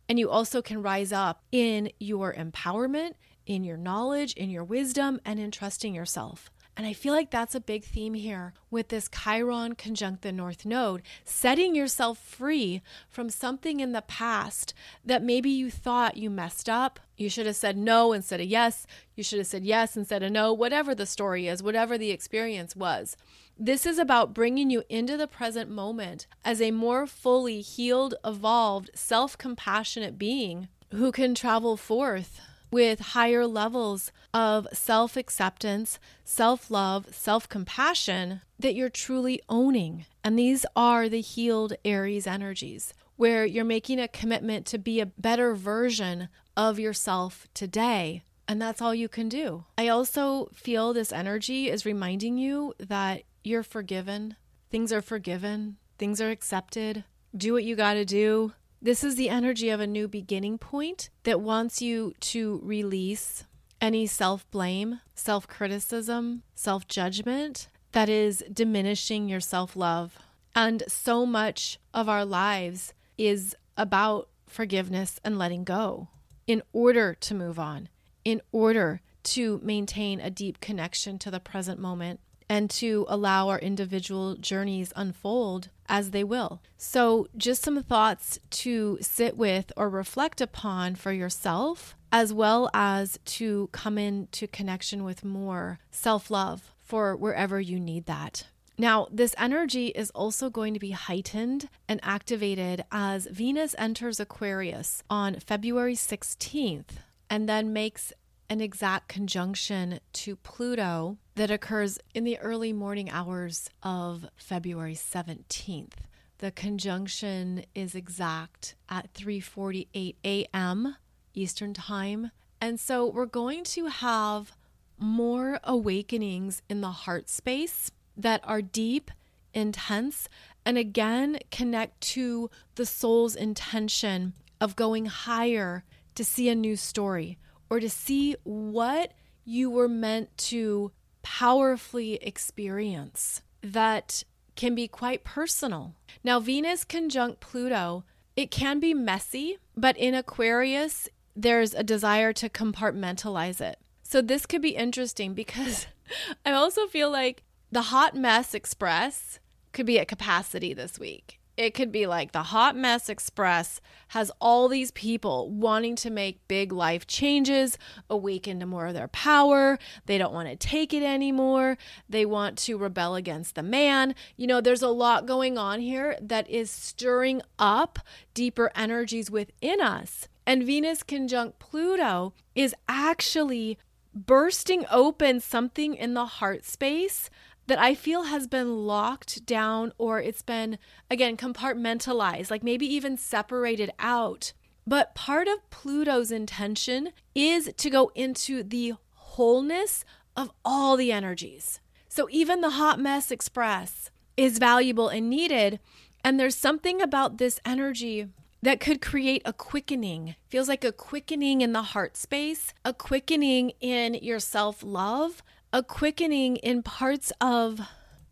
and 0.08 0.18
you 0.18 0.30
also 0.30 0.62
can 0.62 0.80
rise 0.80 1.12
up 1.12 1.42
in 1.50 1.90
your 1.98 2.32
empowerment, 2.32 3.14
in 3.46 3.64
your 3.64 3.76
knowledge, 3.76 4.32
in 4.34 4.48
your 4.48 4.62
wisdom, 4.62 5.20
and 5.24 5.40
in 5.40 5.50
trusting 5.50 5.94
yourself. 5.94 6.50
And 6.74 6.86
I 6.86 6.94
feel 6.94 7.12
like 7.12 7.30
that's 7.30 7.54
a 7.54 7.60
big 7.60 7.84
theme 7.84 8.14
here 8.14 8.54
with 8.70 8.88
this 8.88 9.08
Chiron 9.08 9.74
conjunct 9.74 10.22
the 10.22 10.32
North 10.32 10.64
Node, 10.64 11.02
setting 11.22 11.74
yourself 11.74 12.16
free 12.18 12.80
from 13.10 13.28
something 13.28 13.80
in 13.80 13.92
the 13.92 14.00
past 14.02 14.72
that 15.04 15.22
maybe 15.22 15.50
you 15.50 15.70
thought 15.70 16.16
you 16.16 16.30
messed 16.30 16.70
up. 16.70 16.98
You 17.16 17.28
should 17.28 17.44
have 17.44 17.56
said 17.56 17.76
no 17.76 18.14
instead 18.14 18.40
of 18.40 18.46
yes. 18.46 18.86
You 19.14 19.22
should 19.22 19.38
have 19.38 19.46
said 19.46 19.64
yes 19.64 19.98
instead 19.98 20.22
of 20.22 20.32
no, 20.32 20.54
whatever 20.54 20.94
the 20.94 21.04
story 21.04 21.46
is, 21.46 21.62
whatever 21.62 21.98
the 21.98 22.10
experience 22.10 22.74
was. 22.74 23.18
This 23.58 23.84
is 23.84 23.98
about 23.98 24.32
bringing 24.32 24.70
you 24.70 24.82
into 24.88 25.18
the 25.18 25.28
present 25.28 25.70
moment 25.70 26.26
as 26.42 26.62
a 26.62 26.70
more 26.70 27.06
fully 27.06 27.60
healed, 27.60 28.14
evolved, 28.24 28.90
self 28.94 29.36
compassionate 29.36 30.18
being 30.18 30.68
who 30.90 31.12
can 31.12 31.34
travel 31.34 31.76
forth 31.76 32.40
with 32.72 33.00
higher 33.00 33.46
levels 33.46 34.10
of 34.34 34.66
self 34.72 35.16
acceptance, 35.16 36.00
self 36.24 36.70
love, 36.70 37.14
self 37.14 37.48
compassion 37.48 38.40
that 38.58 38.74
you're 38.74 38.88
truly 38.88 39.40
owning. 39.48 40.06
And 40.24 40.36
these 40.36 40.66
are 40.74 41.08
the 41.08 41.20
healed 41.20 41.74
Aries 41.84 42.26
energies, 42.26 42.94
where 43.16 43.44
you're 43.44 43.64
making 43.64 44.00
a 44.00 44.08
commitment 44.08 44.66
to 44.66 44.78
be 44.78 44.98
a 44.98 45.06
better 45.06 45.54
version 45.54 46.28
of 46.56 46.80
yourself 46.80 47.46
today. 47.54 48.22
And 48.48 48.60
that's 48.60 48.82
all 48.82 48.94
you 48.94 49.08
can 49.08 49.28
do. 49.28 49.64
I 49.78 49.88
also 49.88 50.48
feel 50.52 50.92
this 50.92 51.12
energy 51.12 51.68
is 51.68 51.86
reminding 51.86 52.38
you 52.38 52.74
that 52.78 53.22
you're 53.44 53.62
forgiven, 53.62 54.36
things 54.70 54.92
are 54.92 55.02
forgiven, 55.02 55.76
things 55.98 56.20
are 56.20 56.30
accepted. 56.30 57.04
Do 57.34 57.52
what 57.52 57.64
you 57.64 57.76
got 57.76 57.94
to 57.94 58.04
do. 58.04 58.52
This 58.84 59.04
is 59.04 59.14
the 59.14 59.28
energy 59.28 59.70
of 59.70 59.78
a 59.78 59.86
new 59.86 60.08
beginning 60.08 60.58
point 60.58 61.08
that 61.22 61.40
wants 61.40 61.80
you 61.80 62.14
to 62.18 62.60
release 62.64 63.44
any 63.80 64.08
self 64.08 64.50
blame, 64.50 64.98
self 65.14 65.46
criticism, 65.46 66.42
self 66.56 66.88
judgment 66.88 67.68
that 67.92 68.08
is 68.08 68.42
diminishing 68.52 69.28
your 69.28 69.38
self 69.38 69.76
love. 69.76 70.18
And 70.56 70.82
so 70.88 71.24
much 71.24 71.78
of 71.94 72.08
our 72.08 72.24
lives 72.24 72.92
is 73.16 73.54
about 73.76 74.28
forgiveness 74.48 75.20
and 75.22 75.38
letting 75.38 75.62
go 75.62 76.08
in 76.48 76.60
order 76.72 77.14
to 77.20 77.36
move 77.36 77.60
on, 77.60 77.88
in 78.24 78.42
order 78.50 79.00
to 79.22 79.60
maintain 79.62 80.18
a 80.18 80.28
deep 80.28 80.60
connection 80.60 81.20
to 81.20 81.30
the 81.30 81.38
present 81.38 81.78
moment 81.78 82.18
and 82.48 82.68
to 82.68 83.06
allow 83.08 83.48
our 83.48 83.60
individual 83.60 84.34
journeys 84.34 84.92
unfold 84.96 85.68
as 85.92 86.10
they 86.10 86.24
will. 86.24 86.62
So, 86.78 87.28
just 87.36 87.62
some 87.62 87.80
thoughts 87.82 88.38
to 88.62 88.98
sit 89.02 89.36
with 89.36 89.70
or 89.76 89.90
reflect 89.90 90.40
upon 90.40 90.94
for 90.94 91.12
yourself, 91.12 91.94
as 92.10 92.32
well 92.32 92.70
as 92.72 93.18
to 93.36 93.68
come 93.72 93.98
into 93.98 94.48
connection 94.48 95.04
with 95.04 95.22
more 95.22 95.78
self 95.90 96.30
love 96.30 96.72
for 96.82 97.14
wherever 97.14 97.60
you 97.60 97.78
need 97.78 98.06
that. 98.06 98.46
Now, 98.78 99.06
this 99.12 99.34
energy 99.36 99.88
is 99.88 100.10
also 100.10 100.48
going 100.48 100.72
to 100.72 100.80
be 100.80 100.92
heightened 100.92 101.68
and 101.86 102.00
activated 102.02 102.84
as 102.90 103.26
Venus 103.26 103.74
enters 103.76 104.18
Aquarius 104.18 105.02
on 105.10 105.38
February 105.40 105.94
16th 105.94 106.96
and 107.28 107.48
then 107.48 107.72
makes 107.72 108.14
an 108.48 108.60
exact 108.60 109.08
conjunction 109.08 110.00
to 110.12 110.36
Pluto 110.36 111.18
that 111.34 111.50
occurs 111.50 111.98
in 112.14 112.24
the 112.24 112.38
early 112.38 112.72
morning 112.72 113.10
hours 113.10 113.70
of 113.82 114.26
February 114.36 114.94
17th. 114.94 115.94
The 116.38 116.50
conjunction 116.50 117.64
is 117.74 117.94
exact 117.94 118.74
at 118.88 119.12
3:48 119.14 120.16
a.m. 120.24 120.96
Eastern 121.34 121.72
Time. 121.72 122.30
And 122.60 122.78
so 122.78 123.06
we're 123.06 123.26
going 123.26 123.64
to 123.64 123.86
have 123.86 124.52
more 124.98 125.60
awakenings 125.64 126.62
in 126.68 126.80
the 126.80 126.90
heart 126.90 127.28
space 127.28 127.90
that 128.16 128.40
are 128.44 128.62
deep, 128.62 129.10
intense, 129.54 130.28
and 130.64 130.78
again 130.78 131.38
connect 131.50 132.00
to 132.00 132.50
the 132.74 132.86
soul's 132.86 133.34
intention 133.34 134.34
of 134.60 134.76
going 134.76 135.06
higher 135.06 135.84
to 136.14 136.24
see 136.24 136.48
a 136.48 136.54
new 136.54 136.76
story 136.76 137.38
or 137.72 137.80
to 137.80 137.88
see 137.88 138.36
what 138.44 139.12
you 139.46 139.70
were 139.70 139.88
meant 139.88 140.36
to 140.36 140.92
powerfully 141.22 142.16
experience 142.16 143.40
that 143.62 144.24
can 144.56 144.74
be 144.74 144.86
quite 144.86 145.24
personal. 145.24 145.94
Now, 146.22 146.38
Venus 146.38 146.84
conjunct 146.84 147.40
Pluto, 147.40 148.04
it 148.36 148.50
can 148.50 148.78
be 148.78 148.92
messy, 148.92 149.56
but 149.74 149.96
in 149.96 150.14
Aquarius, 150.14 151.08
there's 151.34 151.72
a 151.72 151.82
desire 151.82 152.34
to 152.34 152.50
compartmentalize 152.50 153.62
it. 153.62 153.78
So, 154.02 154.20
this 154.20 154.44
could 154.44 154.60
be 154.60 154.76
interesting 154.76 155.32
because 155.32 155.86
I 156.44 156.52
also 156.52 156.86
feel 156.88 157.10
like 157.10 157.42
the 157.70 157.88
hot 157.88 158.14
mess 158.14 158.52
express 158.52 159.40
could 159.72 159.86
be 159.86 159.98
at 159.98 160.08
capacity 160.08 160.74
this 160.74 160.98
week 160.98 161.40
it 161.56 161.74
could 161.74 161.92
be 161.92 162.06
like 162.06 162.32
the 162.32 162.44
Hot 162.44 162.76
Mess 162.76 163.08
Express 163.08 163.80
has 164.08 164.30
all 164.40 164.68
these 164.68 164.90
people 164.92 165.50
wanting 165.50 165.96
to 165.96 166.10
make 166.10 166.46
big 166.48 166.72
life 166.72 167.06
changes, 167.06 167.76
awaken 168.08 168.60
to 168.60 168.66
more 168.66 168.86
of 168.86 168.94
their 168.94 169.08
power. 169.08 169.78
They 170.06 170.18
don't 170.18 170.32
want 170.32 170.48
to 170.48 170.56
take 170.56 170.94
it 170.94 171.02
anymore. 171.02 171.76
They 172.08 172.24
want 172.24 172.58
to 172.58 172.78
rebel 172.78 173.14
against 173.14 173.54
the 173.54 173.62
man. 173.62 174.14
You 174.36 174.46
know, 174.46 174.60
there's 174.60 174.82
a 174.82 174.88
lot 174.88 175.26
going 175.26 175.58
on 175.58 175.80
here 175.80 176.16
that 176.20 176.48
is 176.48 176.70
stirring 176.70 177.42
up 177.58 177.98
deeper 178.34 178.70
energies 178.74 179.30
within 179.30 179.80
us. 179.80 180.28
And 180.46 180.64
Venus 180.64 181.02
conjunct 181.02 181.58
Pluto 181.58 182.32
is 182.54 182.74
actually 182.88 183.78
bursting 184.14 184.84
open 184.90 185.40
something 185.40 185.94
in 185.94 186.14
the 186.14 186.26
heart 186.26 186.64
space 186.64 187.30
that 187.66 187.78
I 187.78 187.94
feel 187.94 188.24
has 188.24 188.46
been 188.46 188.86
locked 188.86 189.46
down 189.46 189.92
or 189.98 190.20
it's 190.20 190.42
been, 190.42 190.78
again, 191.10 191.36
compartmentalized, 191.36 192.50
like 192.50 192.62
maybe 192.62 192.86
even 192.86 193.16
separated 193.16 193.90
out. 193.98 194.52
But 194.86 195.14
part 195.14 195.48
of 195.48 195.70
Pluto's 195.70 196.32
intention 196.32 197.10
is 197.34 197.72
to 197.76 197.90
go 197.90 198.10
into 198.14 198.62
the 198.62 198.94
wholeness 199.14 200.04
of 200.36 200.50
all 200.64 200.96
the 200.96 201.12
energies. 201.12 201.80
So 202.08 202.28
even 202.30 202.60
the 202.60 202.70
hot 202.70 202.98
mess 202.98 203.30
express 203.30 204.10
is 204.36 204.58
valuable 204.58 205.08
and 205.08 205.30
needed. 205.30 205.78
And 206.24 206.38
there's 206.38 206.56
something 206.56 207.00
about 207.00 207.38
this 207.38 207.60
energy 207.64 208.28
that 208.62 208.80
could 208.80 209.00
create 209.00 209.42
a 209.44 209.52
quickening. 209.52 210.36
Feels 210.48 210.68
like 210.68 210.84
a 210.84 210.92
quickening 210.92 211.60
in 211.60 211.72
the 211.72 211.82
heart 211.82 212.16
space, 212.16 212.72
a 212.84 212.92
quickening 212.92 213.72
in 213.80 214.14
your 214.14 214.38
self 214.38 214.82
love, 214.82 215.42
a 215.72 215.82
quickening 215.82 216.56
in 216.56 216.82
parts 216.82 217.32
of 217.40 217.80